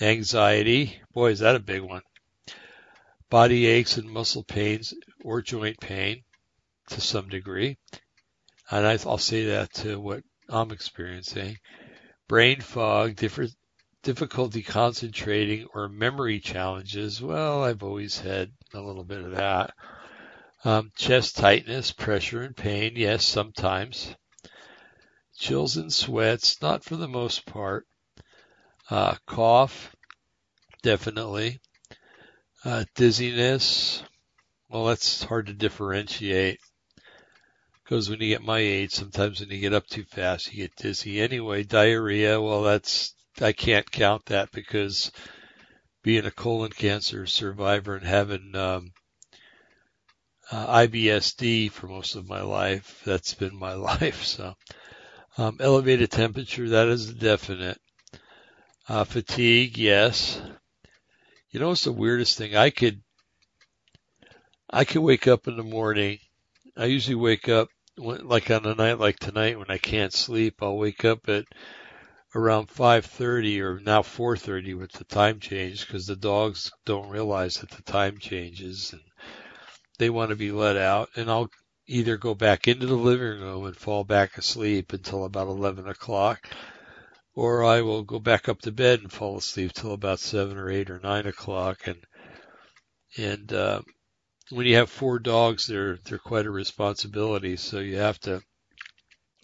[0.00, 2.02] Anxiety, boy, is that a big one.
[3.30, 6.22] Body aches and muscle pains or joint pain
[6.88, 7.78] to some degree.
[8.70, 11.56] And I, will say that to what I'm experiencing.
[12.28, 13.16] Brain fog,
[14.02, 17.22] difficulty concentrating or memory challenges.
[17.22, 19.74] Well, I've always had a little bit of that.
[20.64, 22.92] Um, chest tightness, pressure and pain.
[22.96, 24.14] Yes, sometimes.
[25.38, 27.86] Chills and sweats, not for the most part.
[28.90, 29.94] Uh, cough,
[30.82, 31.60] definitely.
[32.62, 34.02] Uh, dizziness,
[34.68, 36.60] well, that's hard to differentiate.
[37.82, 40.76] Because when you get my age, sometimes when you get up too fast, you get
[40.76, 41.20] dizzy.
[41.20, 45.10] Anyway, diarrhea, well, that's, I can't count that because
[46.02, 48.92] being a colon cancer survivor and having um,
[50.52, 54.24] uh, IBSD for most of my life, that's been my life.
[54.24, 54.54] So,
[55.38, 57.78] um, elevated temperature, that is definite.
[58.86, 60.40] Uh, fatigue, yes.
[61.50, 62.54] You know what's the weirdest thing?
[62.54, 63.02] I could
[64.70, 66.20] I could wake up in the morning.
[66.76, 70.62] I usually wake up like on a night like tonight when I can't sleep.
[70.62, 71.46] I'll wake up at
[72.36, 77.70] around 5:30 or now 4:30 with the time change because the dogs don't realize that
[77.70, 79.02] the time changes and
[79.98, 81.10] they want to be let out.
[81.16, 81.50] And I'll
[81.88, 86.48] either go back into the living room and fall back asleep until about 11 o'clock
[87.34, 90.70] or I will go back up to bed and fall asleep till about seven or
[90.70, 91.86] eight or nine o'clock.
[91.86, 92.04] And
[93.16, 93.82] and uh,
[94.50, 97.56] when you have four dogs, they're they're quite a responsibility.
[97.56, 98.42] So you have to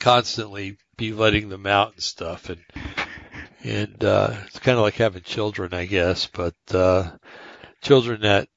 [0.00, 2.50] constantly be letting them out and stuff.
[2.50, 2.60] And
[3.62, 7.10] and uh, it's kind of like having children, I guess, but uh,
[7.82, 8.48] children that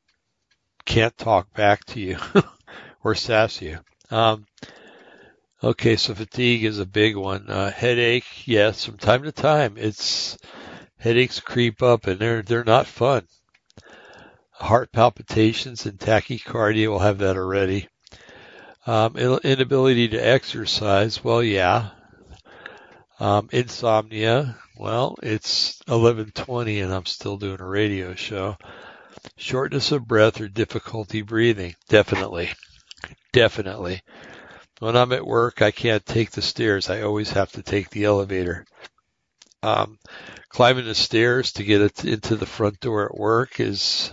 [0.86, 2.17] can't talk back to you
[3.03, 3.80] or sass you.
[4.11, 4.45] Um,
[5.62, 7.49] Okay, so fatigue is a big one.
[7.49, 10.38] Uh, headache, yes, from time to time, it's
[10.97, 13.28] headaches creep up and they're they're not fun.
[14.51, 17.89] Heart palpitations and tachycardia will have that already.
[18.88, 21.89] Um, inability to exercise, well, yeah.
[23.20, 28.55] Um, insomnia, well, it's 11:20 and I'm still doing a radio show.
[29.36, 32.49] Shortness of breath or difficulty breathing, definitely,
[33.34, 34.01] definitely.
[34.80, 36.89] When I'm at work, I can't take the stairs.
[36.89, 38.65] I always have to take the elevator.
[39.61, 39.99] Um,
[40.47, 44.11] climbing the stairs to get it into the front door at work is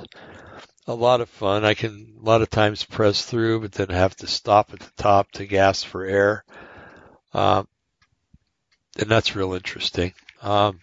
[0.89, 1.64] a lot of fun.
[1.64, 4.91] I can a lot of times press through, but then have to stop at the
[4.97, 6.45] top to gasp for air.
[7.33, 7.69] Um,
[8.99, 10.14] and that's real interesting.
[10.43, 10.81] Um,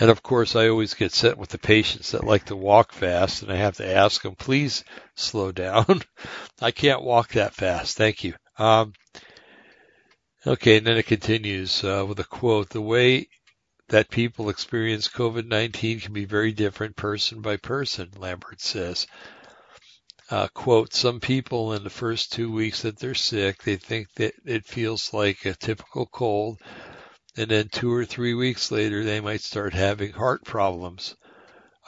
[0.00, 3.42] and of course, I always get set with the patients that like to walk fast,
[3.42, 4.82] and I have to ask them, please
[5.14, 6.00] slow down.
[6.60, 7.98] I can't walk that fast.
[7.98, 8.32] Thank you.
[8.58, 8.94] Um,
[10.46, 12.70] okay, and then it continues uh, with a quote.
[12.70, 13.28] The way
[13.88, 19.06] that people experience COVID-19 can be very different person by person, Lambert says.
[20.30, 24.32] Uh, quote, some people in the first two weeks that they're sick, they think that
[24.46, 26.58] it feels like a typical cold
[27.36, 31.16] and then two or three weeks later they might start having heart problems.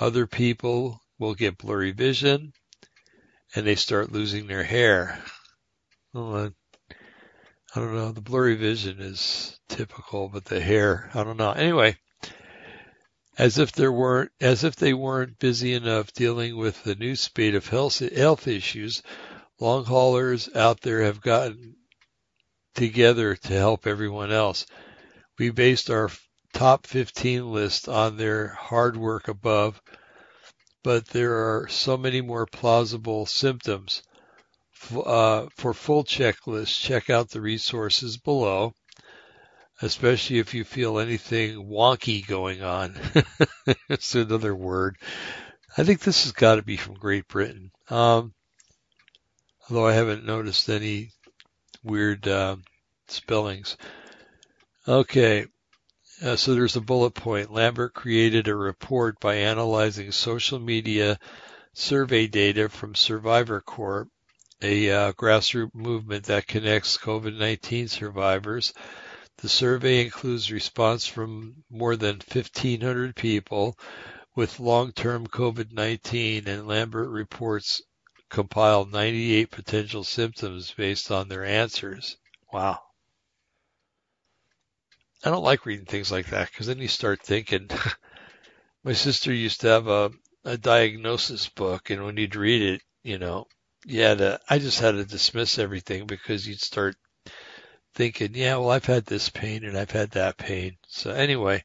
[0.01, 2.53] Other people will get blurry vision
[3.55, 5.22] and they start losing their hair.
[6.12, 6.53] Well,
[7.74, 8.12] I don't know.
[8.12, 11.53] The blurry vision is typical, but the hair, I don't know.
[11.53, 11.97] Anyway,
[13.38, 17.55] as if there weren't, as if they weren't busy enough dealing with the new spate
[17.55, 19.03] of health, health issues,
[19.59, 21.76] long haulers out there have gotten
[22.74, 24.66] together to help everyone else.
[25.43, 26.09] We based our
[26.53, 29.82] top 15 list on their hard work above,
[30.84, 34.05] but there are so many more plausible symptoms.
[34.95, 38.72] Uh, for full checklist, check out the resources below.
[39.80, 42.97] especially if you feel anything wonky going on.
[43.88, 44.97] it's another word.
[45.76, 47.72] I think this has got to be from Great Britain.
[47.90, 48.32] Um,
[49.68, 51.11] although I haven't noticed any
[51.82, 52.59] weird uh,
[53.09, 53.76] spellings.
[54.87, 55.47] Okay,
[56.22, 57.53] uh, so there's a bullet point.
[57.53, 61.20] Lambert created a report by analyzing social media
[61.72, 64.09] survey data from Survivor Corps,
[64.61, 68.72] a uh, grassroots movement that connects COVID-19 survivors.
[69.39, 73.78] The survey includes response from more than 1,500 people
[74.35, 77.83] with long-term COVID-19, and Lambert reports
[78.30, 82.16] compiled 98 potential symptoms based on their answers.
[82.53, 82.80] Wow.
[85.25, 87.68] I don't like reading things like that because then you start thinking.
[88.85, 90.11] My sister used to have a,
[90.45, 93.47] a diagnosis book, and when you'd read it, you know,
[93.87, 96.97] you had to, I just had to dismiss everything because you'd start
[97.95, 100.77] thinking, yeah, well, I've had this pain and I've had that pain.
[100.89, 101.62] So anyway,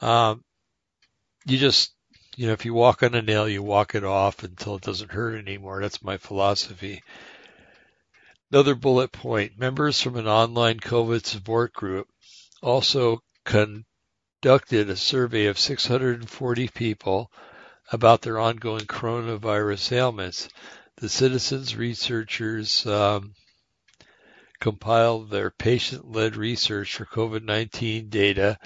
[0.00, 0.42] um,
[1.44, 1.92] you just,
[2.36, 5.12] you know, if you walk on a nail, you walk it off until it doesn't
[5.12, 5.82] hurt anymore.
[5.82, 7.02] That's my philosophy.
[8.50, 12.08] Another bullet point, members from an online COVID support group
[12.64, 17.30] also conducted a survey of 640 people
[17.92, 20.48] about their ongoing coronavirus ailments.
[20.96, 23.34] The citizens researchers um,
[24.60, 28.58] compiled their patient-led research for COVID-19 data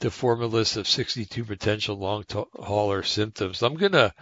[0.00, 2.24] to form a list of 62 potential long
[2.54, 3.62] hauler symptoms.
[3.62, 4.14] I'm going to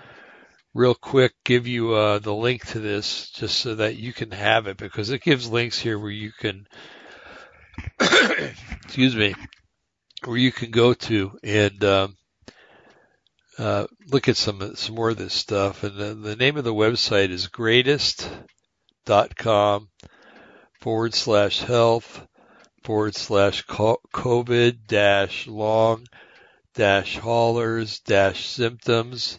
[0.74, 4.66] real quick give you uh, the link to this just so that you can have
[4.66, 6.66] it because it gives links here where you can
[8.84, 9.34] excuse me,
[10.24, 12.16] where you can go to and um,
[13.58, 15.82] uh, look at some some more of this stuff.
[15.84, 18.28] And the, the name of the website is greatist.com
[20.80, 22.26] forward slash health
[22.82, 26.06] forward slash COVID dash long
[26.74, 29.38] dash haulers dash symptoms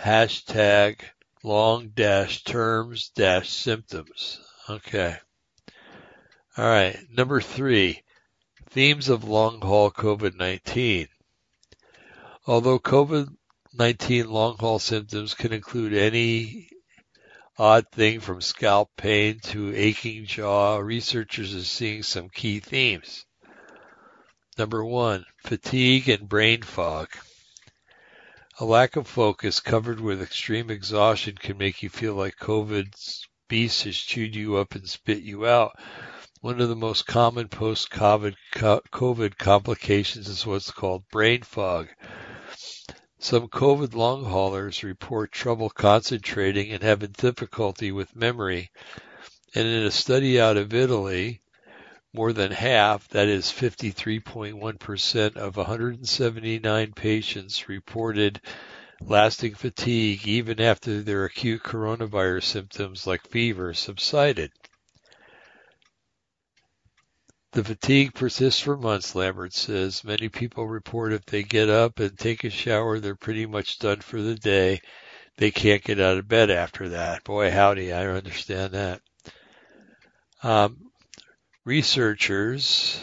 [0.00, 1.00] hashtag
[1.42, 4.40] long dash terms dash symptoms.
[4.68, 5.16] Okay.
[6.56, 6.96] All right.
[7.10, 8.02] Number three,
[8.70, 11.08] themes of long haul COVID-19.
[12.46, 16.68] Although COVID-19 long haul symptoms can include any
[17.58, 23.26] odd thing from scalp pain to aching jaw, researchers are seeing some key themes.
[24.56, 27.08] Number one, fatigue and brain fog.
[28.60, 33.82] A lack of focus covered with extreme exhaustion can make you feel like COVID's beast
[33.82, 35.76] has chewed you up and spit you out,
[36.44, 41.88] one of the most common post-COVID complications is what's called brain fog.
[43.18, 48.70] Some COVID long haulers report trouble concentrating and having difficulty with memory.
[49.54, 51.40] And in a study out of Italy,
[52.12, 58.42] more than half, that is 53.1% of 179 patients reported
[59.00, 64.52] lasting fatigue even after their acute coronavirus symptoms like fever subsided.
[67.54, 70.02] The fatigue persists for months, Lambert says.
[70.02, 74.00] Many people report if they get up and take a shower, they're pretty much done
[74.00, 74.80] for the day.
[75.36, 77.22] They can't get out of bed after that.
[77.22, 79.02] Boy, howdy, I understand that.
[80.42, 80.90] Um,
[81.64, 83.00] researchers,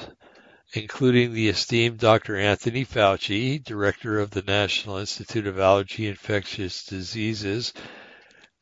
[0.74, 2.36] including the esteemed Dr.
[2.36, 7.72] Anthony Fauci, director of the National Institute of Allergy and Infectious Diseases,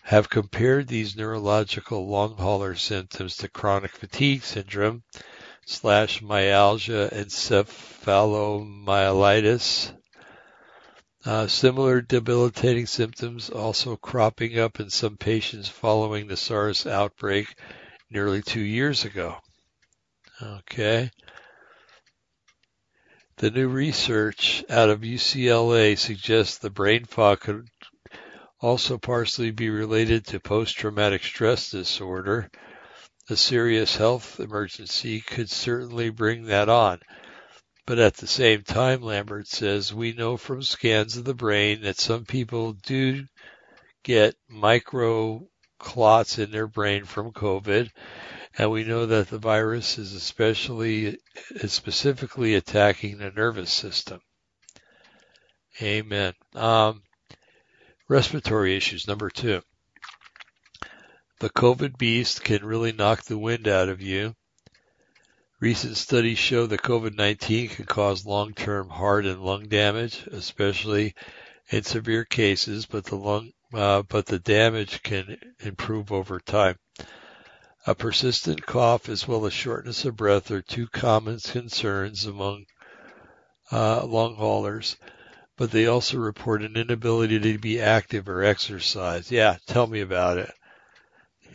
[0.03, 5.01] have compared these neurological long hauler symptoms to chronic fatigue syndrome
[5.69, 9.95] slash myalgia encephalomyelitis.
[11.23, 17.55] Uh, similar debilitating symptoms also cropping up in some patients following the SARS outbreak
[18.09, 19.37] nearly two years ago.
[20.41, 21.11] Okay.
[23.37, 27.67] The new research out of UCLA suggests the brain fog could
[28.59, 32.49] also partially be related to post-traumatic stress disorder,
[33.29, 36.99] a serious health emergency could certainly bring that on.
[37.85, 41.99] But at the same time, Lambert says, we know from scans of the brain that
[41.99, 43.25] some people do
[44.03, 45.47] get micro
[45.79, 47.89] clots in their brain from COVID.
[48.57, 51.17] And we know that the virus is especially,
[51.49, 54.21] is specifically attacking the nervous system.
[55.81, 56.33] Amen.
[56.53, 57.01] Um,
[58.07, 59.61] respiratory issues, number two.
[61.39, 64.35] The COVID beast can really knock the wind out of you.
[65.61, 71.15] Recent studies show that COVID-19 can cause long-term heart and lung damage, especially
[71.69, 76.77] in severe cases, but the lung, uh, but the damage can improve over time.
[77.87, 82.65] A persistent cough as well as shortness of breath are two common concerns among
[83.71, 84.97] uh, long haulers,
[85.55, 89.31] but they also report an inability to be active or exercise.
[89.31, 90.51] Yeah, tell me about it.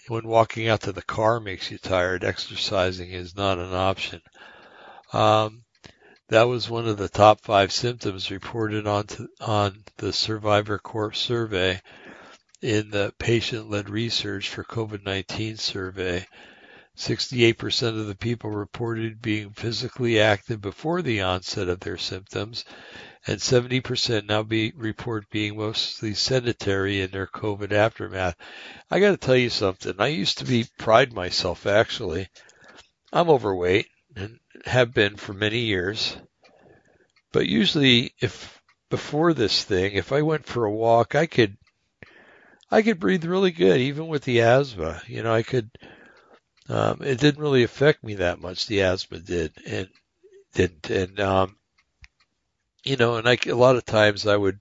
[0.08, 4.20] When walking out to the car makes you tired, exercising is not an option.
[5.12, 5.64] Um,
[6.28, 11.12] that was one of the top five symptoms reported on, to, on the Survivor Corps
[11.12, 11.80] survey
[12.60, 16.26] in the patient-led research for COVID-19 survey.
[16.96, 22.64] 68% of the people reported being physically active before the onset of their symptoms,
[23.26, 28.36] and 70% now be, report being mostly sedentary in their COVID aftermath.
[28.90, 29.94] I got to tell you something.
[29.98, 32.28] I used to be pride myself actually.
[33.12, 36.16] I'm overweight and have been for many years.
[37.32, 38.60] But usually, if
[38.90, 41.56] before this thing, if I went for a walk, I could
[42.70, 45.02] I could breathe really good, even with the asthma.
[45.06, 45.70] You know, I could.
[46.68, 48.66] Um, it didn't really affect me that much.
[48.66, 49.88] The asthma did, and
[50.54, 50.90] didn't.
[50.90, 51.56] And um,
[52.84, 54.60] you know, and I a lot of times I would.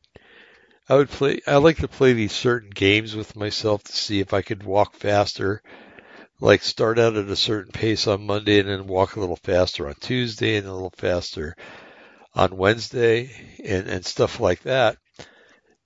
[0.90, 1.40] I would play.
[1.48, 4.96] I like to play these certain games with myself to see if I could walk
[4.96, 5.62] faster.
[6.42, 9.88] Like start out at a certain pace on Monday and then walk a little faster
[9.88, 11.56] on Tuesday and a little faster
[12.36, 13.32] on Wednesday
[13.64, 14.98] and, and stuff like that.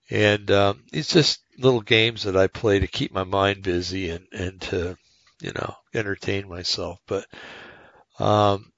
[0.10, 4.26] And um, it's just little games that I play to keep my mind busy and,
[4.32, 4.98] and to,
[5.42, 7.00] you know, entertain myself.
[7.08, 7.26] But
[8.20, 8.72] um,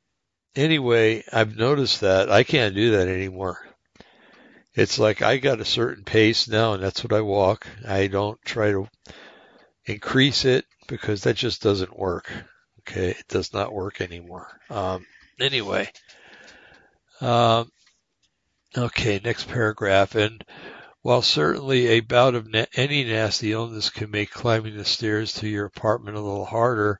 [0.55, 3.59] anyway, I've noticed that I can't do that anymore.
[4.73, 7.67] It's like I got a certain pace now, and that's what I walk.
[7.87, 8.87] I don't try to
[9.85, 12.31] increase it because that just doesn't work.
[12.79, 14.47] Okay, it does not work anymore.
[14.69, 15.05] Um,
[15.39, 15.91] anyway,
[17.21, 17.71] um,
[18.77, 20.15] okay, next paragraph.
[20.15, 20.43] And
[21.01, 25.47] while certainly a bout of na- any nasty illness can make climbing the stairs to
[25.47, 26.99] your apartment a little harder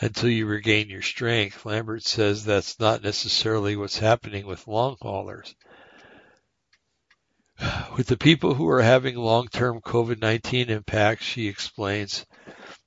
[0.00, 5.54] until you regain your strength, Lambert says that's not necessarily what's happening with long haulers.
[7.96, 12.26] With the people who are having long-term COVID-19 impacts, she explains,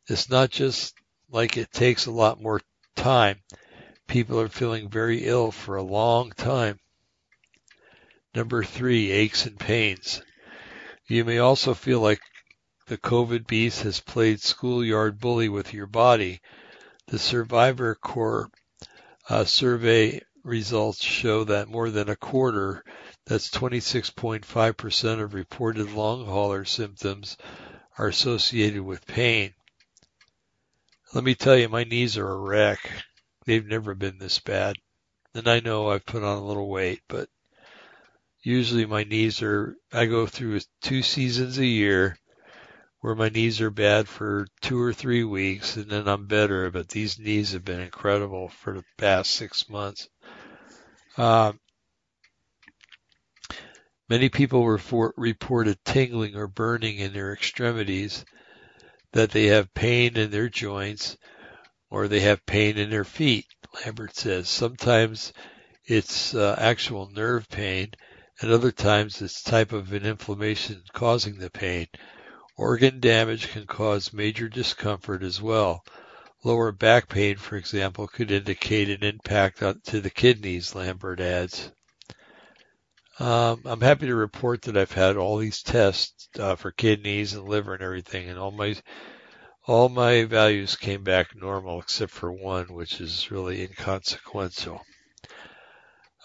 [0.08, 0.96] it's not just
[1.30, 2.60] like it takes a lot more
[2.96, 3.42] time.
[4.08, 6.80] People are feeling very ill for a long time.
[8.34, 10.22] Number three, aches and pains.
[11.08, 12.20] You may also feel like
[12.88, 16.42] the COVID beast has played schoolyard bully with your body.
[17.08, 18.50] The Survivor Corps
[19.30, 22.84] uh, survey results show that more than a quarter,
[23.26, 27.38] that's 26.5% of reported long hauler symptoms,
[28.00, 29.54] are associated with pain.
[31.14, 32.80] Let me tell you, my knees are a wreck.
[33.46, 34.76] They've never been this bad.
[35.36, 37.30] And I know I've put on a little weight, but
[38.42, 42.18] usually my knees are, I go through two seasons a year
[43.02, 46.90] where my knees are bad for two or three weeks and then I'm better, but
[46.90, 50.10] these knees have been incredible for the past six months.
[51.18, 51.60] Um,
[54.10, 58.26] many people report, reported tingling or burning in their extremities,
[59.14, 61.18] that they have pain in their joints,
[61.90, 63.46] or they have pain in their feet.
[63.86, 65.32] Lambert says sometimes
[65.86, 67.92] it's uh, actual nerve pain,
[68.42, 71.88] and other times it's type of an inflammation causing the pain.
[72.58, 75.84] Organ damage can cause major discomfort as well.
[76.44, 81.72] Lower back pain, for example, could indicate an impact to the kidneys, Lambert adds.
[83.20, 87.48] Um, I'm happy to report that I've had all these tests uh, for kidneys and
[87.48, 88.76] liver and everything, and all my
[89.68, 94.82] all my values came back normal except for one, which is really inconsequential.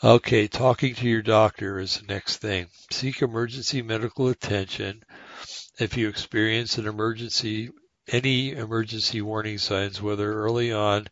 [0.03, 2.67] Okay, talking to your doctor is the next thing.
[2.91, 5.03] Seek emergency medical attention
[5.81, 7.71] if you experience an emergency,
[8.09, 11.07] any emergency warning signs, whether early on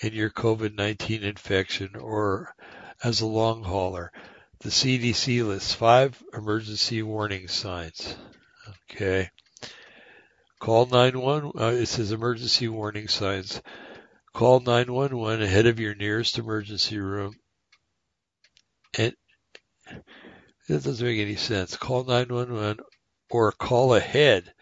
[0.00, 2.54] in your COVID-19 infection or
[3.02, 4.10] as a long hauler.
[4.60, 8.16] The CDC lists five emergency warning signs.
[8.90, 9.30] Okay.
[10.58, 11.52] Call 911.
[11.58, 13.62] Uh, it says emergency warning signs.
[14.34, 17.34] Call 911 ahead of your nearest emergency room.
[18.98, 19.14] And
[20.68, 21.76] that doesn't make any sense.
[21.76, 22.80] Call 911
[23.30, 24.52] or call ahead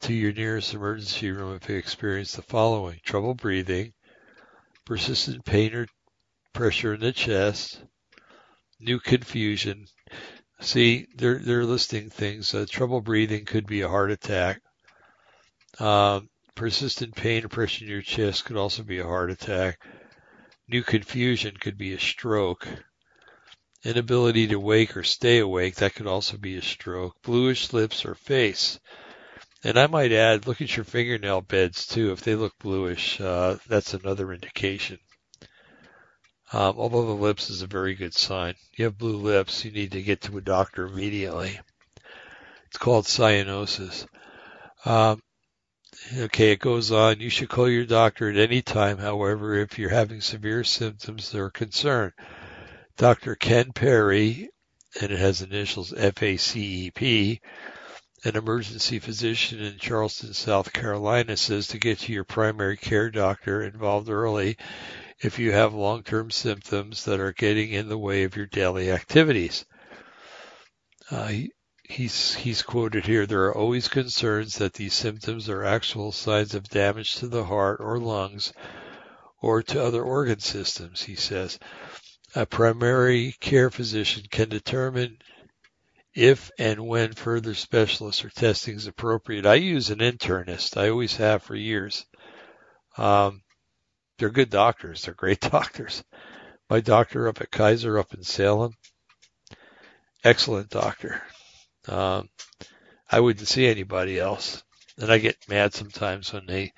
[0.00, 3.92] to your nearest emergency room if you experience the following trouble breathing,
[4.84, 5.86] persistent pain or
[6.52, 7.80] pressure in the chest,
[8.80, 9.86] new confusion.
[10.60, 12.54] See, they're, they're listing things.
[12.54, 14.60] Uh, trouble breathing could be a heart attack.
[15.78, 19.80] Um, persistent pain or pressure in your chest could also be a heart attack.
[20.68, 22.66] New confusion could be a stroke.
[23.84, 27.16] Inability to wake or stay awake, that could also be a stroke.
[27.22, 28.78] Bluish lips or face.
[29.64, 32.12] and I might add, look at your fingernail beds too.
[32.12, 34.98] If they look bluish, uh, that's another indication.
[36.52, 38.54] Um, although the lips is a very good sign.
[38.76, 41.58] You have blue lips, you need to get to a doctor immediately.
[42.66, 44.06] It's called cyanosis.
[44.84, 45.22] Um,
[46.16, 47.20] okay, it goes on.
[47.20, 51.46] You should call your doctor at any time, however, if you're having severe symptoms or
[51.46, 52.12] are concerned.
[52.96, 53.34] Dr.
[53.34, 54.50] Ken Perry,
[55.00, 57.40] and it has initials FACEP,
[58.24, 63.62] an emergency physician in Charleston, South Carolina, says to get to your primary care doctor
[63.62, 64.56] involved early
[65.20, 69.64] if you have long-term symptoms that are getting in the way of your daily activities.
[71.10, 73.26] Uh, he, he's he's quoted here.
[73.26, 77.80] There are always concerns that these symptoms are actual signs of damage to the heart
[77.80, 78.52] or lungs
[79.40, 81.02] or to other organ systems.
[81.02, 81.58] He says
[82.34, 85.18] a primary care physician can determine
[86.14, 89.46] if and when further specialists or testing is appropriate.
[89.46, 90.76] I use an internist.
[90.76, 92.06] I always have for years.
[92.96, 93.42] Um,
[94.18, 95.02] they're good doctors.
[95.02, 96.04] They're great doctors.
[96.68, 98.74] My doctor up at Kaiser up in Salem,
[100.24, 101.22] excellent doctor.
[101.88, 102.28] Um,
[103.10, 104.62] I wouldn't see anybody else.
[104.98, 106.72] And I get mad sometimes when they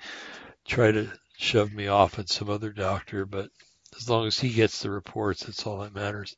[0.65, 3.49] try to shove me off at some other doctor, but
[3.97, 6.35] as long as he gets the reports, that's all that matters.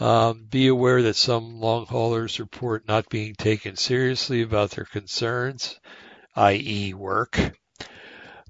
[0.00, 5.78] Um, be aware that some long haulers report not being taken seriously about their concerns,
[6.34, 7.38] i.e., work.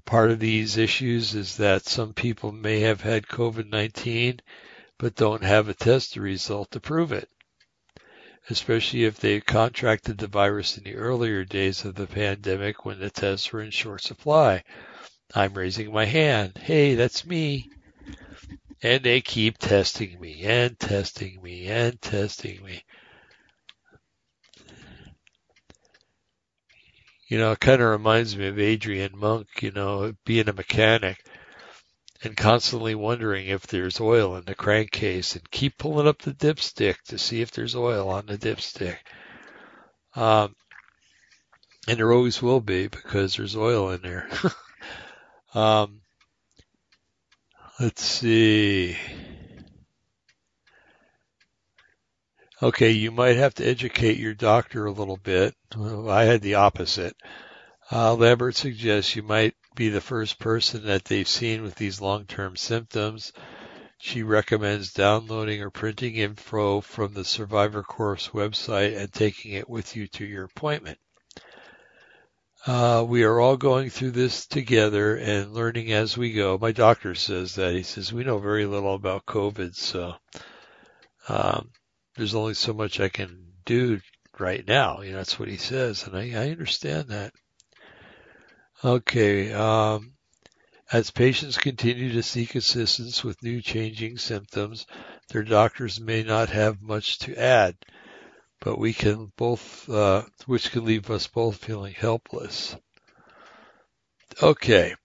[0.05, 4.39] Part of these issues is that some people may have had COVID 19
[4.97, 7.29] but don't have a test result to prove it,
[8.49, 13.09] especially if they contracted the virus in the earlier days of the pandemic when the
[13.09, 14.63] tests were in short supply.
[15.33, 16.57] I'm raising my hand.
[16.57, 17.69] Hey, that's me.
[18.85, 22.83] And they keep testing me and testing me and testing me.
[27.27, 31.17] You know, it kind of reminds me of Adrian Monk, you know, being a mechanic
[32.23, 37.01] and constantly wondering if there's oil in the crankcase and keep pulling up the dipstick
[37.07, 38.97] to see if there's oil on the dipstick.
[40.15, 40.55] Um,
[41.87, 44.29] and there always will be because there's oil in there.
[45.55, 46.01] um,
[47.77, 48.95] Let's see.
[52.63, 55.53] Okay, you might have to educate your doctor a little bit.
[55.77, 57.17] I had the opposite.
[57.91, 62.55] Uh, Lambert suggests you might be the first person that they've seen with these long-term
[62.55, 63.33] symptoms.
[63.97, 69.97] She recommends downloading or printing info from the Survivor Corps website and taking it with
[69.97, 70.97] you to your appointment.
[72.65, 76.57] Uh, we are all going through this together and learning as we go.
[76.57, 77.73] My doctor says that.
[77.75, 80.15] He says, we know very little about COVID, so
[81.29, 81.69] um,
[82.15, 84.01] there's only so much I can do
[84.39, 85.01] right now.
[85.01, 87.33] You know, that's what he says, and I, I understand that.
[88.83, 89.53] Okay.
[89.53, 90.13] Um,
[90.91, 94.87] as patients continue to seek assistance with new changing symptoms,
[95.29, 97.75] their doctors may not have much to add
[98.61, 102.75] but we can both, uh, which can leave us both feeling helpless.
[104.41, 104.95] Okay.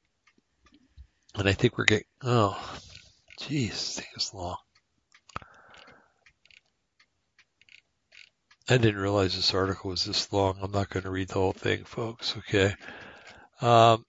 [1.35, 2.79] And I think we're getting, oh,
[3.39, 4.57] geez, thing is long.
[8.69, 10.59] I didn't realize this article was this long.
[10.63, 12.37] I'm not going to read the whole thing, folks.
[12.39, 12.73] Okay.
[13.61, 14.05] Um,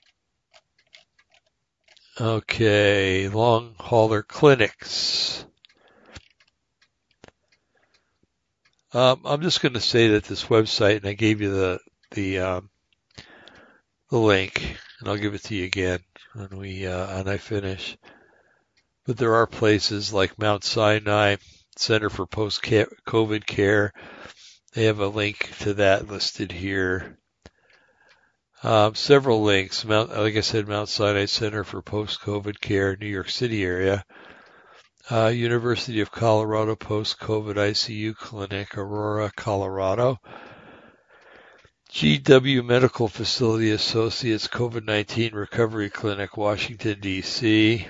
[2.20, 3.28] okay.
[3.28, 5.46] Long hauler clinics.
[8.94, 11.80] Um, I'm just going to say that this website, and I gave you the
[12.12, 12.70] the um,
[14.10, 16.00] the link, and I'll give it to you again
[16.34, 17.98] when we uh, when I finish.
[19.06, 21.38] But there are places like Mount Sinai
[21.78, 23.94] Center for Post COVID Care.
[24.74, 27.18] They have a link to that listed here.
[28.62, 29.86] Um, several links.
[29.86, 34.04] Mount, like I said, Mount Sinai Center for Post COVID Care, New York City area
[35.12, 40.20] uh, University of Colorado Post-COVID ICU Clinic, Aurora, Colorado.
[41.92, 47.88] GW Medical Facility Associates COVID-19 Recovery Clinic, Washington, D.C.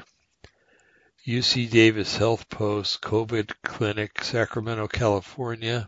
[1.27, 5.87] UC Davis Health Post COVID Clinic, Sacramento, California.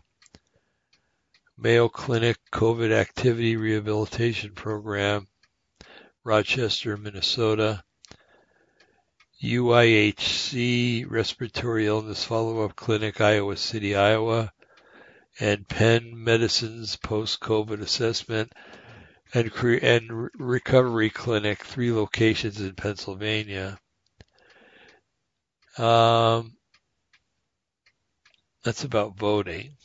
[1.58, 5.26] Mayo Clinic COVID Activity Rehabilitation Program,
[6.22, 7.82] Rochester, Minnesota.
[9.44, 14.50] UIHC Respiratory Illness Follow-Up Clinic, Iowa City, Iowa,
[15.38, 18.52] and Penn Medicine's Post-COVID Assessment
[19.34, 23.78] and, and Recovery Clinic, three locations in Pennsylvania.
[25.76, 26.56] Um,
[28.62, 29.76] that's about voting.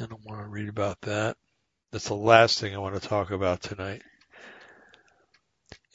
[0.00, 1.36] I don't want to read about that.
[1.92, 4.02] That's the last thing I want to talk about tonight.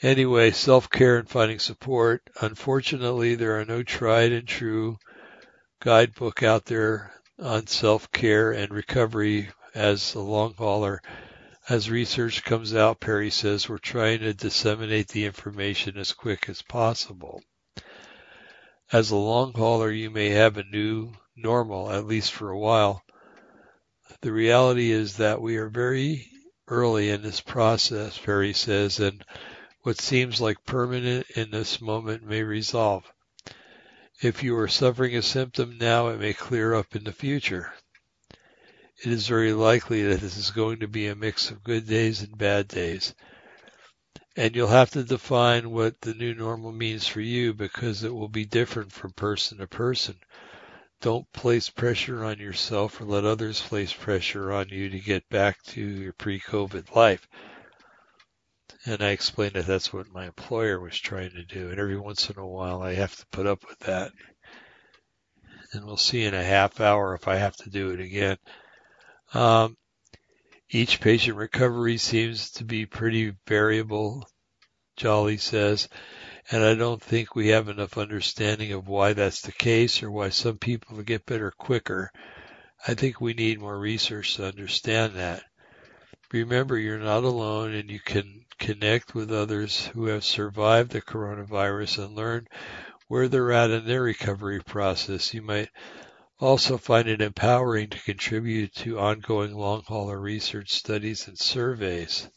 [0.02, 2.30] Anyway, self-care and finding support.
[2.42, 4.98] Unfortunately, there are no tried and true
[5.82, 11.02] guidebook out there on self-care and recovery as a long hauler.
[11.68, 16.62] As research comes out, Perry says we're trying to disseminate the information as quick as
[16.62, 17.42] possible.
[18.92, 23.04] As a long hauler, you may have a new normal, at least for a while.
[24.22, 26.28] The reality is that we are very
[26.68, 29.24] early in this process, Perry says, and
[29.90, 33.12] what seems like permanent in this moment may resolve.
[34.22, 37.74] If you are suffering a symptom now, it may clear up in the future.
[39.04, 42.22] It is very likely that this is going to be a mix of good days
[42.22, 43.16] and bad days.
[44.36, 48.30] And you'll have to define what the new normal means for you because it will
[48.30, 50.20] be different from person to person.
[51.02, 55.64] Don't place pressure on yourself or let others place pressure on you to get back
[55.64, 57.28] to your pre-COVID life.
[58.86, 61.70] And I explained that that's what my employer was trying to do.
[61.70, 64.12] And every once in a while I have to put up with that.
[65.74, 68.38] And we'll see in a half hour if I have to do it again.
[69.34, 69.78] Um,
[70.70, 74.28] each patient recovery seems to be pretty variable,
[74.96, 75.90] Jolly says,
[76.52, 80.30] and I don't think we have enough understanding of why that's the case or why
[80.30, 82.12] some people get better quicker.
[82.88, 85.44] I think we need more research to understand that.
[86.32, 92.06] Remember, you're not alone and you can connect with others who have survived the coronavirus
[92.06, 92.48] and learn
[93.08, 95.34] where they're at in their recovery process.
[95.34, 95.70] You might
[96.40, 102.30] also find it empowering to contribute to ongoing long hauler research studies and surveys.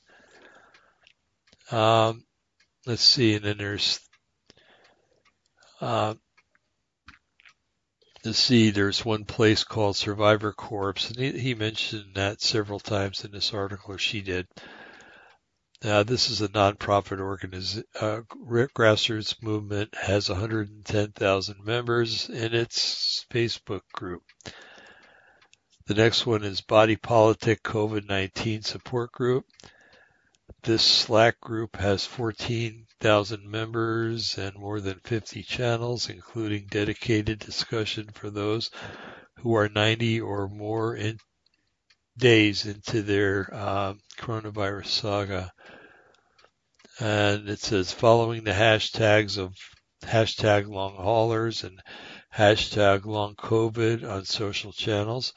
[1.70, 2.24] Um,
[2.86, 4.00] let's see, and then there's
[5.80, 6.14] uh,
[8.30, 13.32] see, there's one place called Survivor Corps, and he, he mentioned that several times in
[13.32, 14.46] this article, she did.
[15.82, 17.84] Now, this is a nonprofit organization.
[18.00, 24.22] Uh, grassroots movement has 110,000 members in its Facebook group.
[25.86, 29.46] The next one is Body Politic COVID-19 Support Group.
[30.62, 32.06] This Slack group has
[33.02, 38.70] 14,000 members and more than 50 channels, including dedicated discussion for those
[39.38, 41.18] who are 90 or more in
[42.16, 45.52] days into their uh, coronavirus saga.
[47.00, 49.52] And it says following the hashtags of
[50.04, 51.80] hashtag long haulers and
[52.32, 55.34] hashtag long COVID on social channels.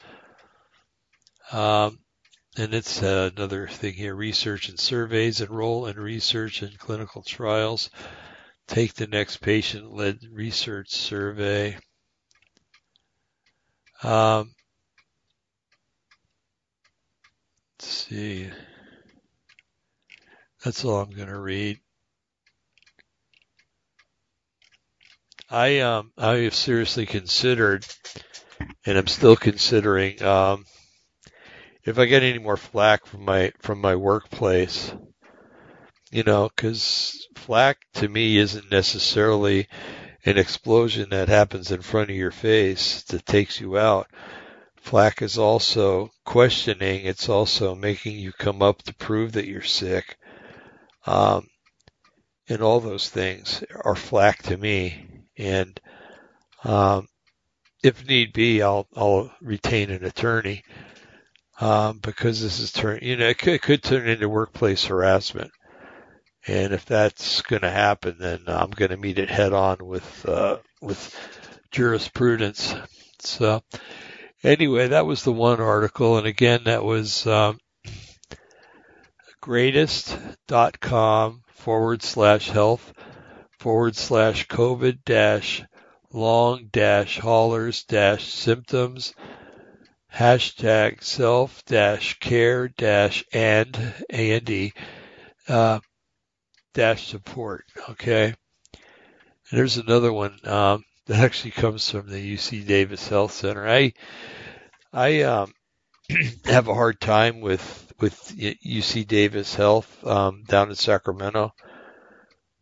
[1.50, 1.98] Um,
[2.56, 7.90] and it's uh, another thing here, research and surveys, enroll in research and clinical trials,
[8.66, 11.76] take the next patient-led research survey.
[14.02, 14.52] Um,
[17.78, 18.50] let's see.
[20.64, 21.78] That's all I'm going to read.
[25.48, 27.86] I um I have seriously considered,
[28.84, 30.64] and I'm still considering um,
[31.86, 34.92] if I get any more flack from my from my workplace,
[36.10, 39.68] you know, because flack to me isn't necessarily
[40.24, 44.08] an explosion that happens in front of your face that takes you out.
[44.76, 47.06] Flack is also questioning.
[47.06, 50.16] It's also making you come up to prove that you're sick.
[51.06, 51.48] Um,
[52.48, 55.06] and all those things are flack to me.
[55.38, 55.80] And
[56.64, 57.06] um,
[57.82, 60.64] if need be, I'll I'll retain an attorney
[61.60, 65.50] um, because this is turn you know it could, it could turn into workplace harassment.
[66.48, 70.28] And if that's going to happen, then I'm going to meet it head on with
[70.28, 71.12] uh, with
[71.72, 72.72] jurisprudence.
[73.18, 73.64] So
[74.44, 77.58] anyway, that was the one article, and again, that was um,
[79.40, 82.92] greatist.com forward slash health
[83.58, 85.64] forward slash COVID dash
[86.12, 89.14] long dash haulers dash symptoms
[90.12, 94.72] hashtag self dash care dash and and
[95.48, 95.80] uh,
[96.74, 97.64] dash support.
[97.90, 98.34] Okay.
[99.50, 103.66] And there's another one um, that actually comes from the UC Davis Health Center.
[103.66, 103.92] I
[104.92, 105.52] I um,
[106.44, 111.52] have a hard time with with UC Davis Health um, down in Sacramento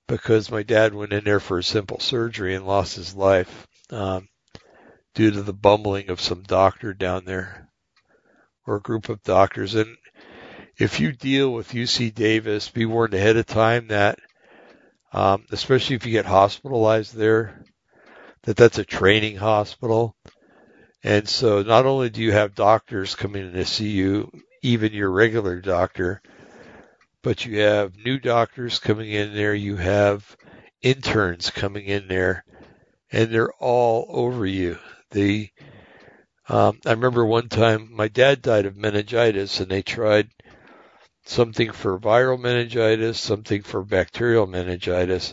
[0.06, 4.28] because my dad went in there for a simple surgery and lost his life um,
[5.14, 7.68] due to the bumbling of some doctor down there
[8.66, 9.74] or a group of doctors.
[9.74, 9.96] And
[10.76, 14.18] if you deal with UC Davis, be warned ahead of time that,
[15.12, 17.64] um, especially if you get hospitalized there,
[18.42, 20.16] that that's a training hospital.
[21.02, 24.30] And so not only do you have doctors coming in to see you
[24.64, 26.22] even your regular doctor.
[27.22, 29.54] But you have new doctors coming in there.
[29.54, 30.36] You have
[30.82, 32.44] interns coming in there,
[33.12, 34.78] and they're all over you.
[35.14, 35.52] They,
[36.48, 40.28] um, I remember one time my dad died of meningitis, and they tried
[41.24, 45.32] something for viral meningitis, something for bacterial meningitis.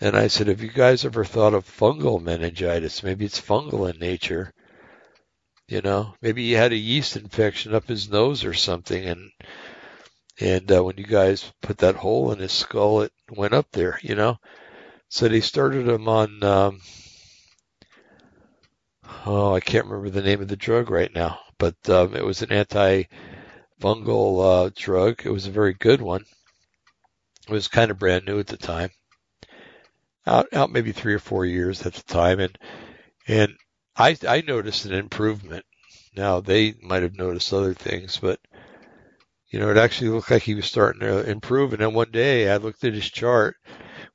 [0.00, 3.02] And I said, have you guys ever thought of fungal meningitis?
[3.02, 4.52] Maybe it's fungal in nature.
[5.66, 9.30] You know, maybe he had a yeast infection up his nose or something, and
[10.38, 13.98] and uh, when you guys put that hole in his skull, it went up there.
[14.02, 14.36] You know,
[15.08, 16.42] so they started him on.
[16.44, 16.80] Um,
[19.26, 22.42] oh, I can't remember the name of the drug right now, but um, it was
[22.42, 23.04] an anti
[23.80, 25.22] fungal uh, drug.
[25.24, 26.24] It was a very good one.
[27.48, 28.90] It was kind of brand new at the time,
[30.26, 32.58] out out maybe three or four years at the time, and
[33.28, 33.56] and
[33.96, 35.64] I I noticed an improvement.
[36.16, 38.40] Now they might have noticed other things, but
[39.48, 41.72] you know it actually looked like he was starting to improve.
[41.72, 43.56] And then one day I looked at his chart,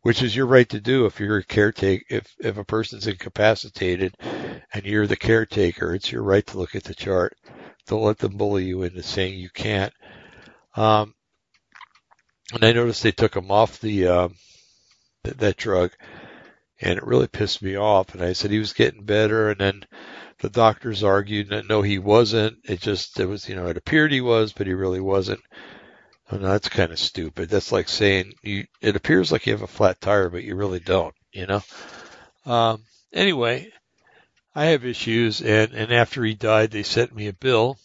[0.02, 2.04] which is your right to do if you're a caretaker.
[2.10, 4.16] If if a person's incapacitated
[4.74, 7.36] and you're the caretaker, it's your right to look at the chart.
[7.88, 9.93] Don't let them bully you into saying you can't.
[10.76, 11.14] Um,
[12.54, 14.30] and I noticed they took him off the uh,
[15.24, 15.91] th- that drug,
[16.82, 18.14] and it really pissed me off.
[18.14, 19.84] And I said he was getting better, and then
[20.39, 22.58] the doctors argued that no, he wasn't.
[22.64, 25.41] It just it was you know it appeared he was, but he really wasn't.
[26.30, 27.50] And that's kind of stupid.
[27.50, 28.66] That's like saying you.
[28.82, 31.16] It appears like you have a flat tire, but you really don't.
[31.32, 31.62] You know.
[32.46, 33.72] Um, anyway,
[34.54, 37.80] I have issues, and and after he died, they sent me a bill.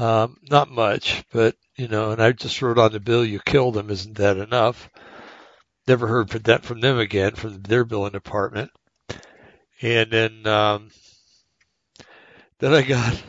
[0.00, 3.76] Um, not much, but you know, and I just wrote on the bill, "You killed
[3.76, 4.90] him." Isn't that enough?
[5.86, 8.72] Never heard from that from them again, from their billing department.
[9.80, 10.90] And then, um,
[12.58, 13.22] then I got.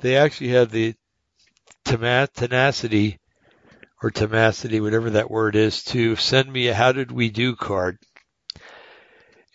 [0.00, 0.94] They actually had the
[1.84, 3.18] tenacity
[4.02, 7.98] or tenacity, whatever that word is, to send me a "How did we do" card.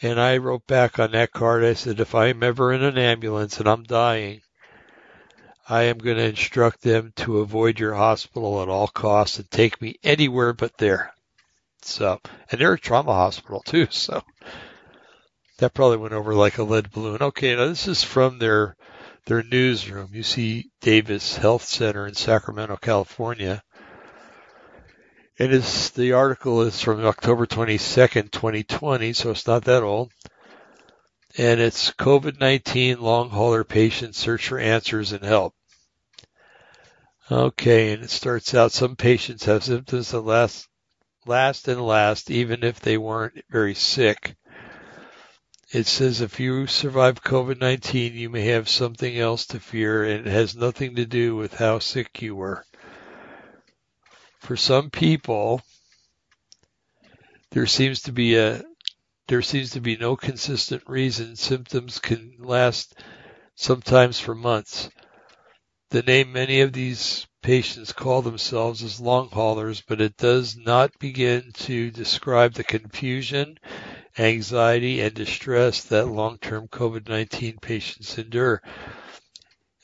[0.01, 3.59] And I wrote back on that card, I said, if I'm ever in an ambulance
[3.59, 4.41] and I'm dying,
[5.67, 9.81] I am going to instruct them to avoid your hospital at all costs and take
[9.81, 11.13] me anywhere but there.
[11.81, 12.19] So,
[12.51, 14.21] and they're a trauma hospital too, so
[15.57, 17.21] that probably went over like a lead balloon.
[17.21, 18.75] Okay, now this is from their
[19.27, 20.07] their newsroom.
[20.07, 23.61] UC Davis Health Center in Sacramento, California.
[25.37, 30.11] And It is the article is from October 22nd, 2020, so it's not that old.
[31.37, 35.53] And it's COVID-19 long hauler patients search for answers and help.
[37.29, 40.67] Okay, and it starts out some patients have symptoms that last
[41.25, 44.37] last and last even if they weren't very sick.
[45.71, 50.31] It says if you survive COVID-19, you may have something else to fear and it
[50.31, 52.65] has nothing to do with how sick you were
[54.47, 55.61] for some people,
[57.51, 58.63] there seems to be a
[59.27, 62.95] there seems to be no consistent reason symptoms can last
[63.55, 64.89] sometimes for months.
[65.89, 70.97] The name many of these patients call themselves is long haulers, but it does not
[70.97, 73.57] begin to describe the confusion,
[74.17, 78.61] anxiety, and distress that long-term COVID-19 patients endure.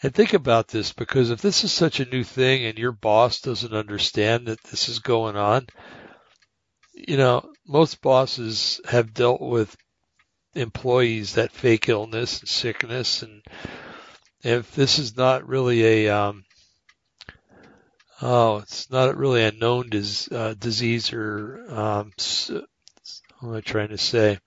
[0.02, 3.40] And think about this because if this is such a new thing and your boss
[3.40, 5.68] doesn't understand that this is going on,
[6.94, 9.76] you know, most bosses have dealt with
[10.56, 13.42] employees that fake illness and sickness and
[14.44, 16.44] if this is not really a um
[18.22, 22.12] oh it's not really a known dis, uh, disease or um
[23.44, 24.40] what am I trying to say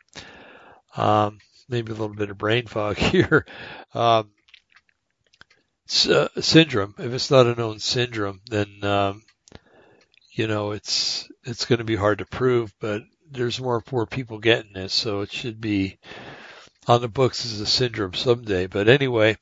[0.96, 1.38] um
[1.68, 3.46] maybe a little bit of brain fog here
[3.94, 4.30] um
[6.10, 6.94] uh, syndrome.
[6.98, 9.22] If it's not a known syndrome, then um,
[10.32, 12.74] you know it's it's going to be hard to prove.
[12.80, 15.98] But there's more poor people getting this, so it should be
[16.88, 18.66] on the books as a syndrome someday.
[18.66, 19.36] But anyway,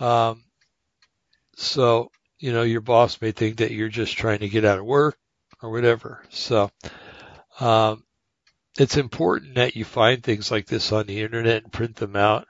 [0.00, 0.42] um,
[1.54, 4.84] so you know your boss may think that you're just trying to get out of
[4.84, 5.16] work
[5.62, 6.24] or whatever.
[6.30, 6.68] So
[7.60, 8.02] um,
[8.78, 12.46] it's important that you find things like this on the internet and print them out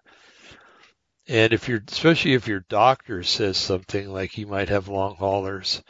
[1.28, 5.82] and if you're, especially if your doctor says something like you might have long haulers,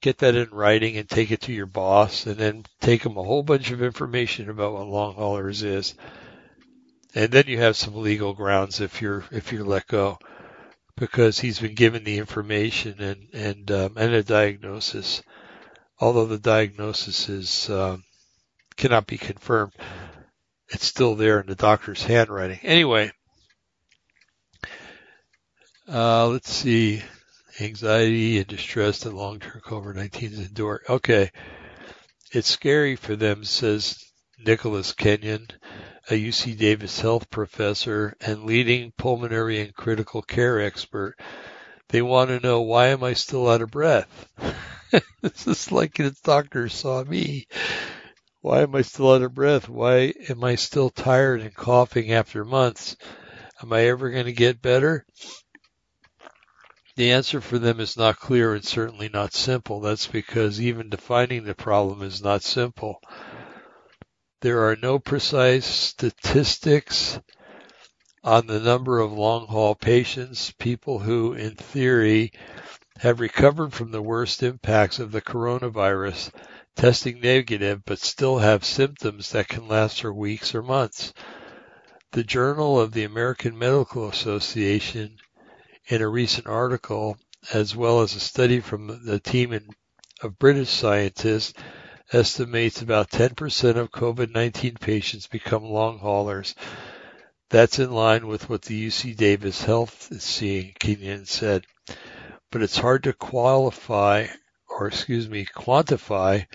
[0.00, 3.22] get that in writing and take it to your boss and then take them a
[3.22, 5.94] whole bunch of information about what long haulers is.
[7.14, 10.18] And then you have some legal grounds if you're, if you're let go
[10.96, 15.22] because he's been given the information and, and, um, and a diagnosis.
[16.00, 18.02] Although the diagnosis is, um,
[18.76, 19.72] cannot be confirmed,
[20.68, 22.58] it's still there in the doctor's handwriting.
[22.62, 23.10] Anyway,
[25.86, 27.02] Uh, let's see.
[27.60, 30.80] Anxiety and distress that long-term COVID-19 endure.
[30.88, 31.30] Okay.
[32.32, 34.02] It's scary for them, says
[34.38, 35.46] Nicholas Kenyon,
[36.10, 41.16] a UC Davis health professor and leading pulmonary and critical care expert.
[41.90, 44.26] They want to know why am I still out of breath?
[45.20, 47.46] this is like the doctor saw me.
[48.44, 49.70] Why am I still out of breath?
[49.70, 52.94] Why am I still tired and coughing after months?
[53.62, 55.06] Am I ever going to get better?
[56.96, 59.80] The answer for them is not clear and certainly not simple.
[59.80, 63.00] That's because even defining the problem is not simple.
[64.42, 67.18] There are no precise statistics
[68.22, 72.30] on the number of long haul patients, people who, in theory,
[72.98, 76.30] have recovered from the worst impacts of the coronavirus,
[76.76, 81.12] testing negative, but still have symptoms that can last for weeks or months.
[82.12, 85.16] The Journal of the American Medical Association,
[85.88, 87.16] in a recent article,
[87.52, 89.58] as well as a study from the team
[90.22, 91.54] of British scientists,
[92.12, 96.54] estimates about 10% of COVID-19 patients become long haulers.
[97.50, 101.64] That's in line with what the UC Davis Health is seeing, Kenyon said.
[102.50, 104.26] But it's hard to qualify,
[104.78, 106.46] or excuse me, quantify,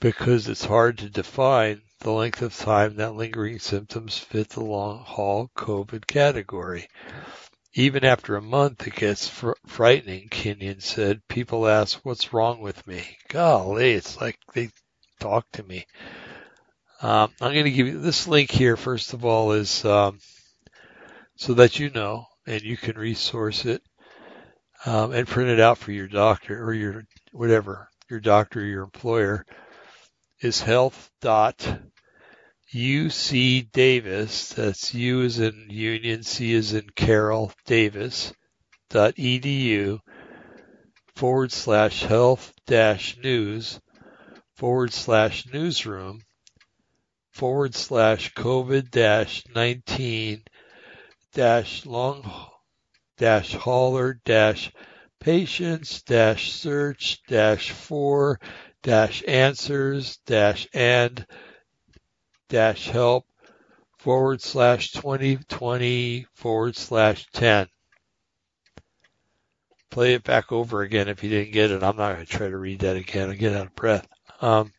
[0.00, 5.02] because it's hard to define the length of time that lingering symptoms fit the long
[5.04, 6.88] haul COVID category.
[7.74, 11.20] Even after a month, it gets fr- frightening, Kenyon said.
[11.28, 13.04] People ask, what's wrong with me?
[13.28, 14.70] Golly, it's like they
[15.18, 15.86] talk to me.
[17.02, 20.18] Um, I'm going to give you this link here, first of all, is um,
[21.36, 23.82] so that you know and you can resource it
[24.86, 28.84] um, and print it out for your doctor or your whatever, your doctor or your
[28.84, 29.44] employer,
[30.40, 31.80] is health dot
[32.72, 38.32] UC Davis, that's U is in Union, C is in Carol, Davis,
[38.90, 39.98] dot edu
[41.16, 43.80] forward slash health dash news
[44.54, 46.20] forward slash newsroom
[47.32, 50.42] forward slash COVID dash 19
[51.32, 52.22] dash long
[53.18, 54.72] dash hauler dash
[55.20, 58.40] patients dash search dash four
[58.82, 61.26] dash answers dash and
[62.48, 63.26] dash help
[63.98, 67.66] forward slash 2020 forward slash 10.
[69.90, 71.82] Play it back over again if you didn't get it.
[71.82, 73.30] I'm not going to try to read that again.
[73.30, 74.06] I get out of breath.
[74.40, 74.72] Um,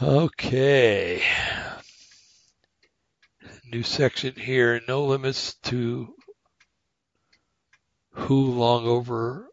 [0.00, 1.22] okay.
[3.74, 4.80] New section here.
[4.86, 6.14] No limits to
[8.12, 9.48] who long over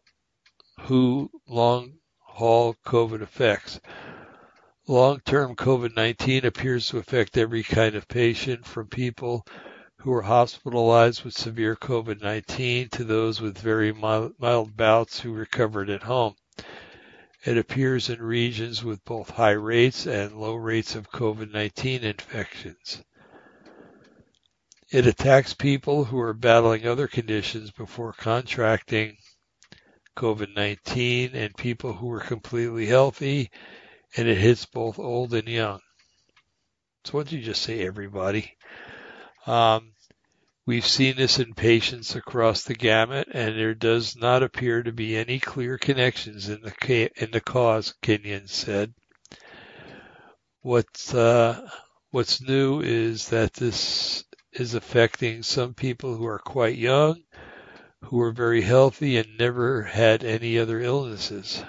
[0.82, 3.80] who long haul COVID affects.
[4.86, 9.44] Long-term COVID-19 appears to affect every kind of patient, from people
[9.96, 15.90] who are hospitalized with severe COVID-19 to those with very mild, mild bouts who recovered
[15.90, 16.36] at home.
[17.44, 23.02] It appears in regions with both high rates and low rates of COVID-19 infections.
[24.92, 29.16] It attacks people who are battling other conditions before contracting
[30.18, 33.50] COVID-19 and people who are completely healthy
[34.14, 35.80] and it hits both old and young.
[37.06, 38.54] So why don't you just say everybody?
[39.46, 39.92] Um,
[40.66, 45.16] we've seen this in patients across the gamut, and there does not appear to be
[45.16, 47.94] any clear connections in the in the cause.
[48.02, 48.92] Kenyon said.
[50.60, 51.66] What's uh,
[52.10, 57.22] what's new is that this is affecting some people who are quite young,
[58.04, 61.62] who are very healthy and never had any other illnesses.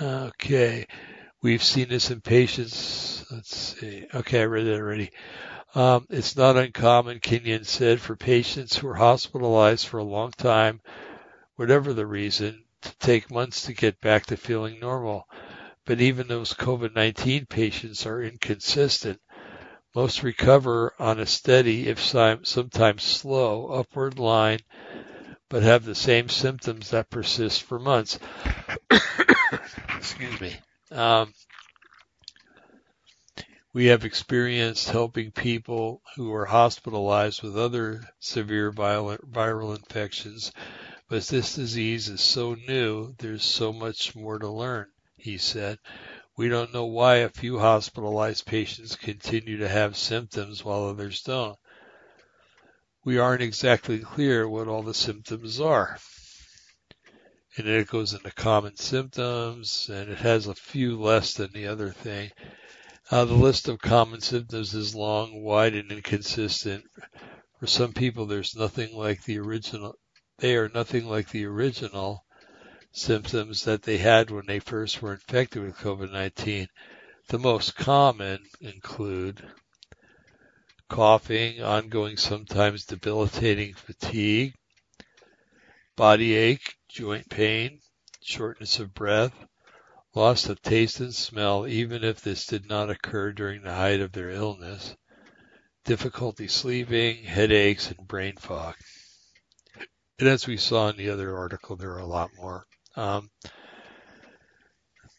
[0.00, 0.86] Okay.
[1.42, 3.24] We've seen this in patients.
[3.30, 4.06] Let's see.
[4.12, 5.10] Okay, I read that already.
[5.74, 10.80] Um, it's not uncommon, Kenyon said, for patients who are hospitalized for a long time,
[11.56, 15.28] whatever the reason, to take months to get back to feeling normal.
[15.84, 19.20] But even those COVID-19 patients are inconsistent.
[19.96, 24.58] Most recover on a steady, if sometimes slow, upward line,
[25.48, 28.18] but have the same symptoms that persist for months.
[29.96, 30.54] Excuse me.
[30.90, 31.32] Um,
[33.72, 40.52] we have experienced helping people who are hospitalized with other severe viral, viral infections,
[41.08, 45.78] but this disease is so new, there's so much more to learn, he said.
[46.36, 51.58] We don't know why a few hospitalized patients continue to have symptoms while others don't.
[53.04, 55.98] We aren't exactly clear what all the symptoms are
[57.56, 61.66] and then it goes into common symptoms, and it has a few less than the
[61.66, 62.30] other thing.
[63.10, 66.84] Uh, the list of common symptoms is long, wide, and inconsistent,
[67.58, 69.94] For some people, there's nothing like the original.
[70.38, 72.25] They are nothing like the original
[72.96, 76.66] symptoms that they had when they first were infected with COVID-19.
[77.28, 79.46] The most common include
[80.88, 84.54] coughing, ongoing, sometimes debilitating fatigue,
[85.94, 87.80] body ache, joint pain,
[88.22, 89.34] shortness of breath,
[90.14, 94.12] loss of taste and smell, even if this did not occur during the height of
[94.12, 94.96] their illness,
[95.84, 98.74] difficulty sleeping, headaches, and brain fog.
[100.18, 102.66] And as we saw in the other article, there are a lot more.
[102.96, 103.30] Um,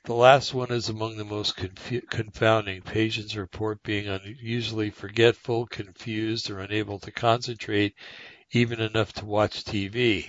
[0.05, 2.81] the last one is among the most confu- confounding.
[2.81, 7.93] Patients report being unusually forgetful, confused, or unable to concentrate
[8.51, 10.27] even enough to watch TV.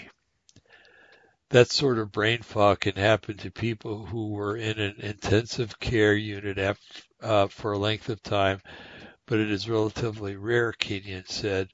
[1.50, 6.14] That sort of brain fog can happen to people who were in an intensive care
[6.14, 8.60] unit after, uh, for a length of time
[9.28, 11.68] but it is relatively rare, Kenyon said.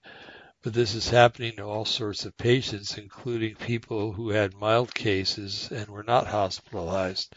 [0.64, 5.70] But this is happening to all sorts of patients, including people who had mild cases
[5.70, 7.34] and were not hospitalized.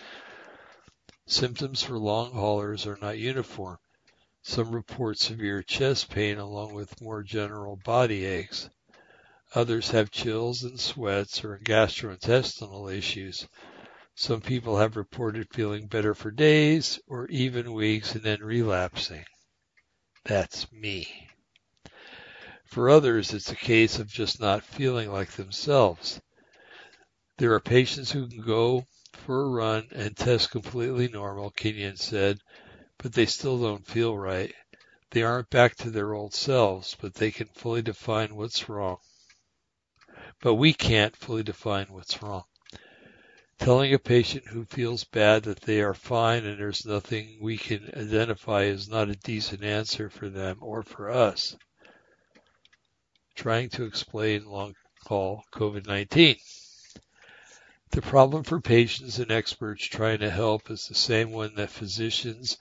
[1.25, 3.79] Symptoms for long haulers are not uniform.
[4.43, 8.69] Some report severe chest pain along with more general body aches.
[9.53, 13.45] Others have chills and sweats or gastrointestinal issues.
[14.15, 19.25] Some people have reported feeling better for days or even weeks and then relapsing.
[20.23, 21.26] That's me.
[22.67, 26.19] For others, it's a case of just not feeling like themselves.
[27.37, 32.39] There are patients who can go for a run and test completely normal, Kenyon said,
[32.97, 34.53] but they still don't feel right.
[35.11, 38.97] They aren't back to their old selves, but they can fully define what's wrong.
[40.41, 42.43] But we can't fully define what's wrong.
[43.59, 47.89] Telling a patient who feels bad that they are fine and there's nothing we can
[47.95, 51.55] identify is not a decent answer for them or for us.
[53.37, 54.73] Trying to explain long
[55.05, 56.37] haul COVID-19.
[57.91, 62.57] The problem for patients and experts trying to help is the same one that physicians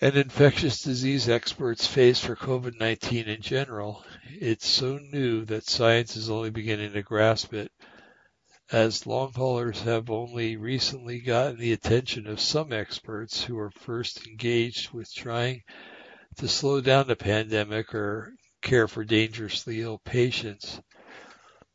[0.00, 4.04] and infectious disease experts face for COVID-19 in general.
[4.30, 7.72] It's so new that science is only beginning to grasp it
[8.70, 14.28] as long haulers have only recently gotten the attention of some experts who were first
[14.28, 15.62] engaged with trying
[16.36, 18.32] to slow down the pandemic or
[18.64, 20.80] care for dangerously ill patients.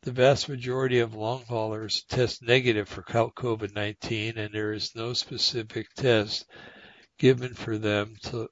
[0.02, 5.86] The vast majority of long haulers test negative for COVID-19 and there is no specific
[5.94, 6.44] test
[7.18, 8.48] given for them to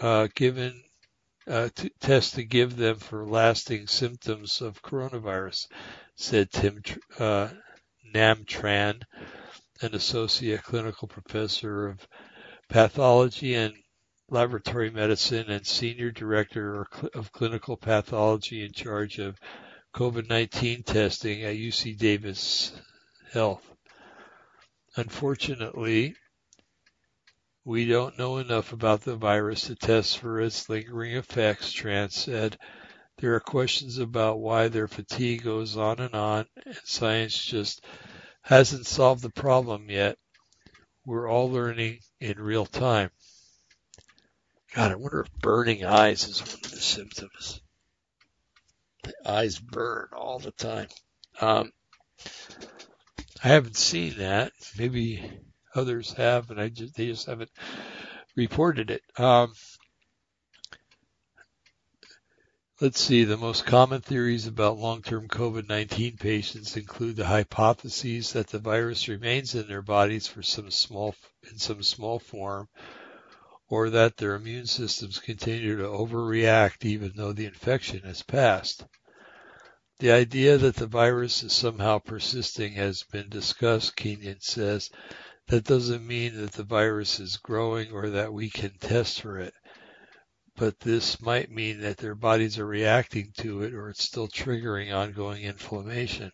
[0.00, 0.82] uh, given
[1.46, 5.66] uh, to test to give them for lasting symptoms of coronavirus
[6.16, 6.82] said Tim
[7.18, 7.48] uh,
[8.12, 9.02] Nam Tran,
[9.82, 12.08] an associate clinical professor of
[12.68, 13.74] pathology and
[14.34, 19.38] laboratory medicine and senior director of clinical pathology in charge of
[19.94, 22.72] COVID-19 testing at UC Davis
[23.32, 23.62] Health.
[24.96, 26.16] Unfortunately,
[27.64, 32.58] we don't know enough about the virus to test for its lingering effects, Tran said.
[33.18, 37.84] There are questions about why their fatigue goes on and on, and science just
[38.42, 40.18] hasn't solved the problem yet.
[41.06, 43.10] We're all learning in real time.
[44.74, 47.60] God, I wonder if burning eyes is one of the symptoms.
[49.04, 50.88] The eyes burn all the time.
[51.40, 51.70] Um,
[53.42, 54.52] I haven't seen that.
[54.76, 55.30] Maybe
[55.76, 57.50] others have, and I just they just haven't
[58.34, 59.02] reported it.
[59.16, 59.52] Um,
[62.80, 68.58] Let's see, the most common theories about long-term COVID-19 patients include the hypotheses that the
[68.58, 71.14] virus remains in their bodies for some small,
[71.50, 72.68] in some small form,
[73.68, 78.84] or that their immune systems continue to overreact even though the infection has passed.
[79.98, 84.90] The idea that the virus is somehow persisting has been discussed, Kenyon says.
[85.48, 89.54] That doesn't mean that the virus is growing or that we can test for it
[90.56, 94.94] but this might mean that their bodies are reacting to it or it's still triggering
[94.94, 96.30] ongoing inflammation.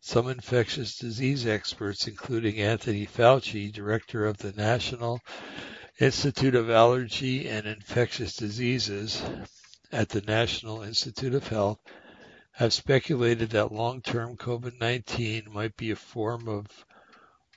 [0.00, 5.20] Some infectious disease experts, including Anthony Fauci, director of the National
[6.00, 9.22] Institute of Allergy and Infectious Diseases
[9.92, 11.78] at the National Institute of Health,
[12.52, 16.66] have speculated that long-term COVID-19 might be a form of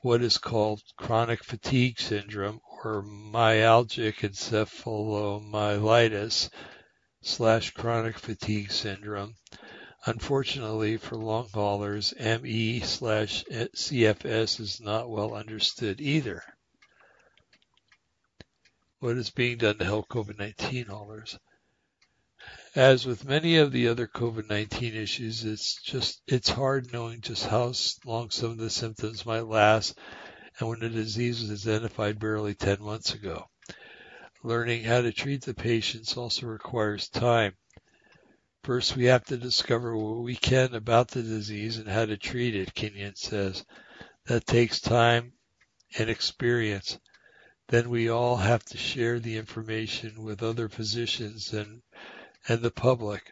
[0.02, 6.50] what is called chronic fatigue syndrome or myalgic encephalomyelitis
[7.22, 9.36] slash chronic fatigue syndrome.
[10.06, 16.44] Unfortunately for long haulers, ME slash CFS is not well understood either.
[19.04, 21.38] What is being done to help COVID-19 haulers?
[22.74, 27.74] As with many of the other COVID-19 issues, it's just, it's hard knowing just how
[28.06, 30.00] long some of the symptoms might last
[30.58, 33.50] and when the disease was identified barely 10 months ago.
[34.42, 37.58] Learning how to treat the patients also requires time.
[38.64, 42.56] First, we have to discover what we can about the disease and how to treat
[42.56, 43.66] it, Kenyon says.
[44.28, 45.34] That takes time
[46.00, 46.98] and experience.
[47.70, 51.82] Then we all have to share the information with other physicians and,
[52.48, 53.32] and the public.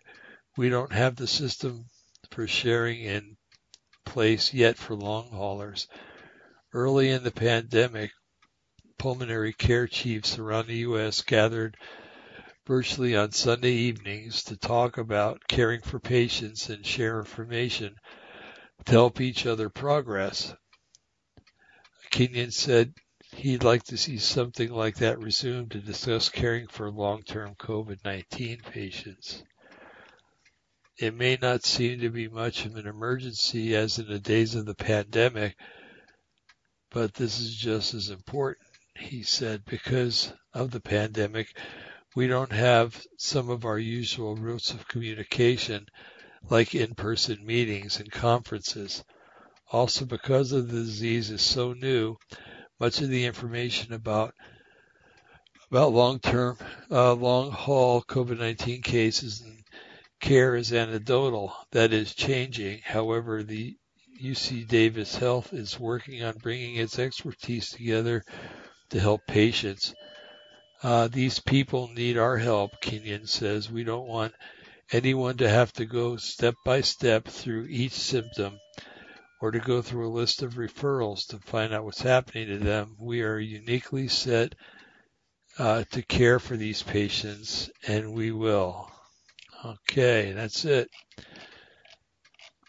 [0.57, 1.85] We don't have the system
[2.31, 3.37] for sharing in
[4.05, 5.87] place yet for long haulers.
[6.73, 8.11] Early in the pandemic,
[8.97, 11.21] pulmonary care chiefs around the U.S.
[11.21, 11.75] gathered
[12.65, 17.95] virtually on Sunday evenings to talk about caring for patients and share information
[18.85, 20.53] to help each other progress.
[22.11, 22.93] Kenyon said
[23.33, 29.43] he'd like to see something like that resumed to discuss caring for long-term COVID-19 patients.
[30.97, 34.65] It may not seem to be much of an emergency as in the days of
[34.65, 35.55] the pandemic,
[36.91, 41.47] but this is just as important, he said, because of the pandemic,
[42.15, 45.85] we don't have some of our usual routes of communication
[46.49, 49.03] like in-person meetings and conferences.
[49.71, 52.17] Also, because of the disease is so new,
[52.81, 54.33] much of the information about
[55.69, 56.57] about long-term,
[56.89, 59.63] uh, long-haul COVID-19 cases and
[60.19, 61.53] care is anecdotal.
[61.71, 62.81] That is changing.
[62.83, 63.77] However, the
[64.21, 68.23] UC Davis Health is working on bringing its expertise together
[68.89, 69.93] to help patients.
[70.81, 73.71] Uh, these people need our help, Kenyon says.
[73.71, 74.33] We don't want
[74.91, 78.57] anyone to have to go step by step through each symptom
[79.41, 82.95] or to go through a list of referrals to find out what's happening to them.
[82.99, 84.53] We are uniquely set
[85.57, 88.89] uh, to care for these patients, and we will.
[89.65, 90.89] Okay, that's it.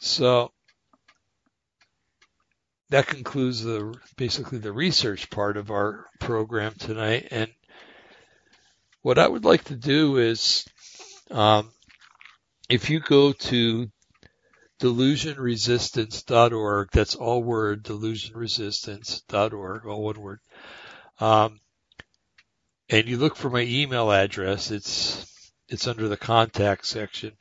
[0.00, 0.50] So
[2.88, 7.50] that concludes the basically the research part of our program tonight, and
[9.02, 10.64] what I would like to do is,
[11.30, 11.70] um,
[12.68, 13.90] if you go to
[14.82, 20.40] delusionresistance.org, that's all word, delusionresistance.org, all one word,
[21.20, 21.60] um,
[22.88, 25.24] and you look for my email address, it's
[25.68, 27.32] it's under the contact section.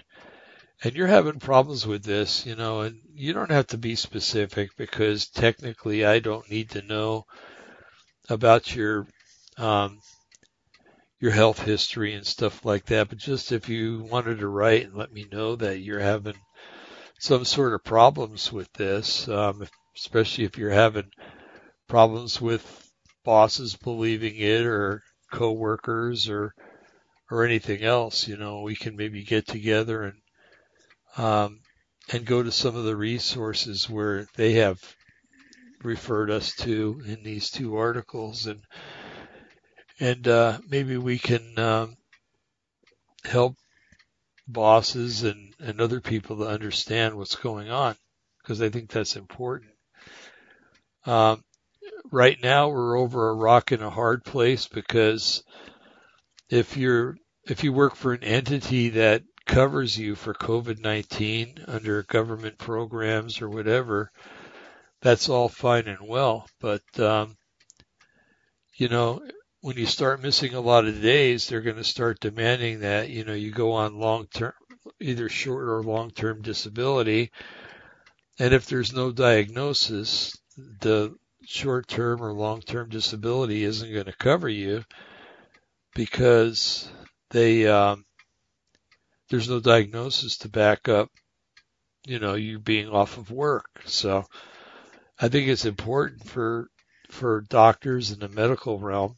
[0.84, 4.72] And you're having problems with this, you know, and you don't have to be specific
[4.78, 7.26] because technically I don't need to know
[8.30, 9.06] about your
[9.58, 10.00] um,
[11.20, 13.10] your health history and stuff like that.
[13.10, 16.36] But just if you wanted to write and let me know that you're having
[17.22, 19.64] some sort of problems with this, um,
[19.96, 21.12] especially if you're having
[21.88, 22.92] problems with
[23.24, 26.56] bosses believing it or coworkers or
[27.30, 31.60] or anything else, you know, we can maybe get together and um,
[32.12, 34.80] and go to some of the resources where they have
[35.84, 38.62] referred us to in these two articles and
[40.00, 41.96] and uh, maybe we can um,
[43.24, 43.56] help
[44.52, 47.96] bosses and, and other people to understand what's going on
[48.42, 49.72] because I think that's important.
[51.06, 51.44] Um,
[52.12, 55.44] right now we're over a rock in a hard place because
[56.50, 62.58] if you're if you work for an entity that covers you for COVID-19 under government
[62.58, 64.12] programs or whatever,
[65.02, 66.48] that's all fine and well.
[66.60, 67.36] But, um,
[68.76, 69.22] you know,
[69.62, 73.24] when you start missing a lot of days, they're going to start demanding that, you
[73.24, 74.54] know, you go on long term,
[75.00, 77.32] either short or long term disability.
[78.40, 81.16] And if there's no diagnosis, the
[81.46, 84.84] short term or long term disability isn't going to cover you
[85.94, 86.90] because
[87.30, 88.04] they, um,
[89.30, 91.10] there's no diagnosis to back up,
[92.08, 93.70] you know, you being off of work.
[93.86, 94.26] So
[95.20, 96.68] I think it's important for,
[97.12, 99.18] for doctors in the medical realm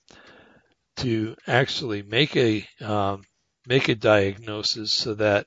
[0.97, 3.23] to actually make a um,
[3.67, 5.45] make a diagnosis so that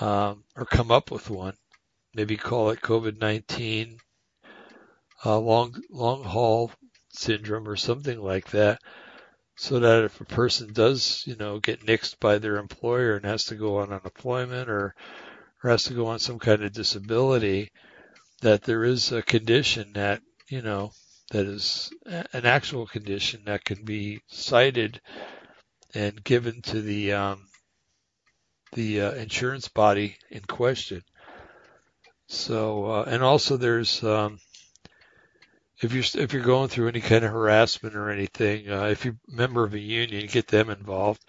[0.00, 1.54] um, or come up with one.
[2.14, 3.98] Maybe call it COVID-19
[5.24, 6.70] uh, long long haul
[7.10, 8.80] syndrome or something like that,
[9.56, 13.44] so that if a person does you know get nixed by their employer and has
[13.46, 14.94] to go on unemployment or
[15.62, 17.70] or has to go on some kind of disability,
[18.42, 20.92] that there is a condition that you know
[21.34, 25.00] that is an actual condition that can be cited
[25.92, 27.48] and given to the um,
[28.74, 31.02] the uh, insurance body in question.
[32.28, 34.38] So, uh, and also there's um,
[35.80, 39.16] if you're if you're going through any kind of harassment or anything, uh, if you're
[39.28, 41.20] a member of a union, get them involved.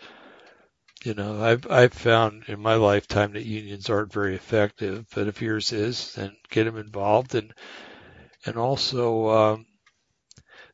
[1.04, 5.42] you know, I've I've found in my lifetime that unions aren't very effective, but if
[5.42, 7.52] yours is, then get them involved and
[8.46, 9.66] and also um,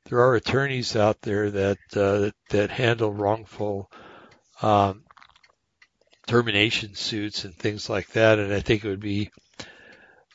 [0.05, 3.91] there are attorneys out there that uh, that handle wrongful
[4.61, 5.03] um,
[6.27, 9.31] termination suits and things like that, and I think it would be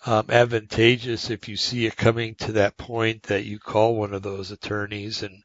[0.05, 4.23] um, advantageous if you see it coming to that point that you call one of
[4.23, 5.43] those attorneys and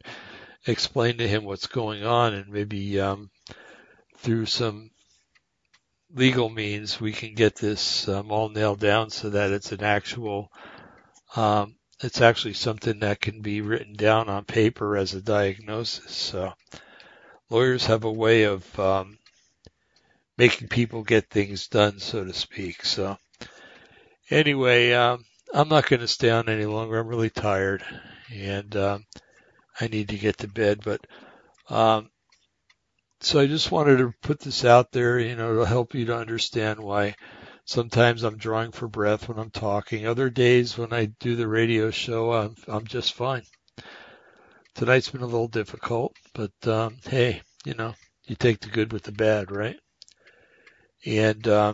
[0.68, 3.30] explain to him what's going on, and maybe um,
[4.18, 4.92] through some
[6.14, 10.52] legal means we can get this um, all nailed down so that it's an actual
[11.36, 16.12] um, it's actually something that can be written down on paper as a diagnosis.
[16.16, 16.54] So
[17.50, 19.18] lawyers have a way of um,
[20.38, 22.84] making people get things done, so to speak.
[22.86, 23.18] So
[24.30, 25.24] anyway, um,
[25.54, 27.00] I'm not going to stay on any longer.
[27.00, 27.84] I'm really tired,
[28.34, 29.06] and um,
[29.80, 30.82] I need to get to bed.
[30.84, 31.06] But
[31.70, 32.10] um,
[33.20, 36.18] so I just wanted to put this out there, you know, to help you to
[36.18, 37.16] understand why
[37.66, 40.06] sometimes I'm drawing for breath when I'm talking.
[40.06, 43.44] Other days when I do the radio show, I'm, I'm just fine.
[44.76, 47.94] Tonight's been a little difficult, but um, hey, you know,
[48.26, 49.78] you take the good with the bad, right?
[51.06, 51.74] And um,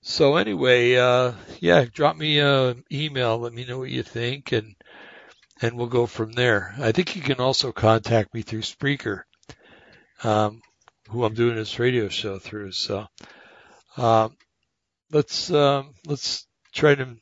[0.00, 3.38] so anyway, uh, yeah, drop me an email.
[3.38, 4.74] Let me know what you think, and
[5.60, 6.74] and we'll go from there.
[6.78, 9.22] I think you can also contact me through Spreaker
[10.22, 10.60] um,
[11.08, 12.72] who I'm doing this radio show through.
[12.72, 13.06] So
[13.98, 14.36] um,
[15.10, 17.16] let's um, let's try to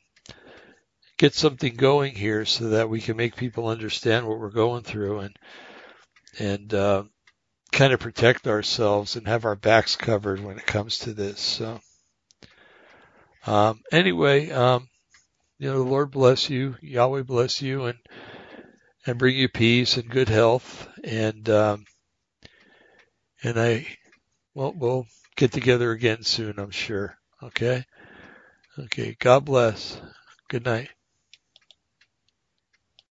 [1.17, 5.19] get something going here so that we can make people understand what we're going through
[5.19, 5.35] and
[6.39, 7.03] and uh,
[7.71, 11.39] kind of protect ourselves and have our backs covered when it comes to this.
[11.39, 11.79] So
[13.45, 14.87] um, anyway, um,
[15.57, 17.97] you know, the Lord bless you, Yahweh bless you, and
[19.05, 21.85] and bring you peace and good health and um,
[23.43, 23.87] and I,
[24.53, 25.05] well, we'll
[25.37, 27.17] get together again soon, I'm sure.
[27.41, 27.85] Okay.
[28.77, 29.15] Okay.
[29.19, 30.01] God bless.
[30.49, 30.89] Good night.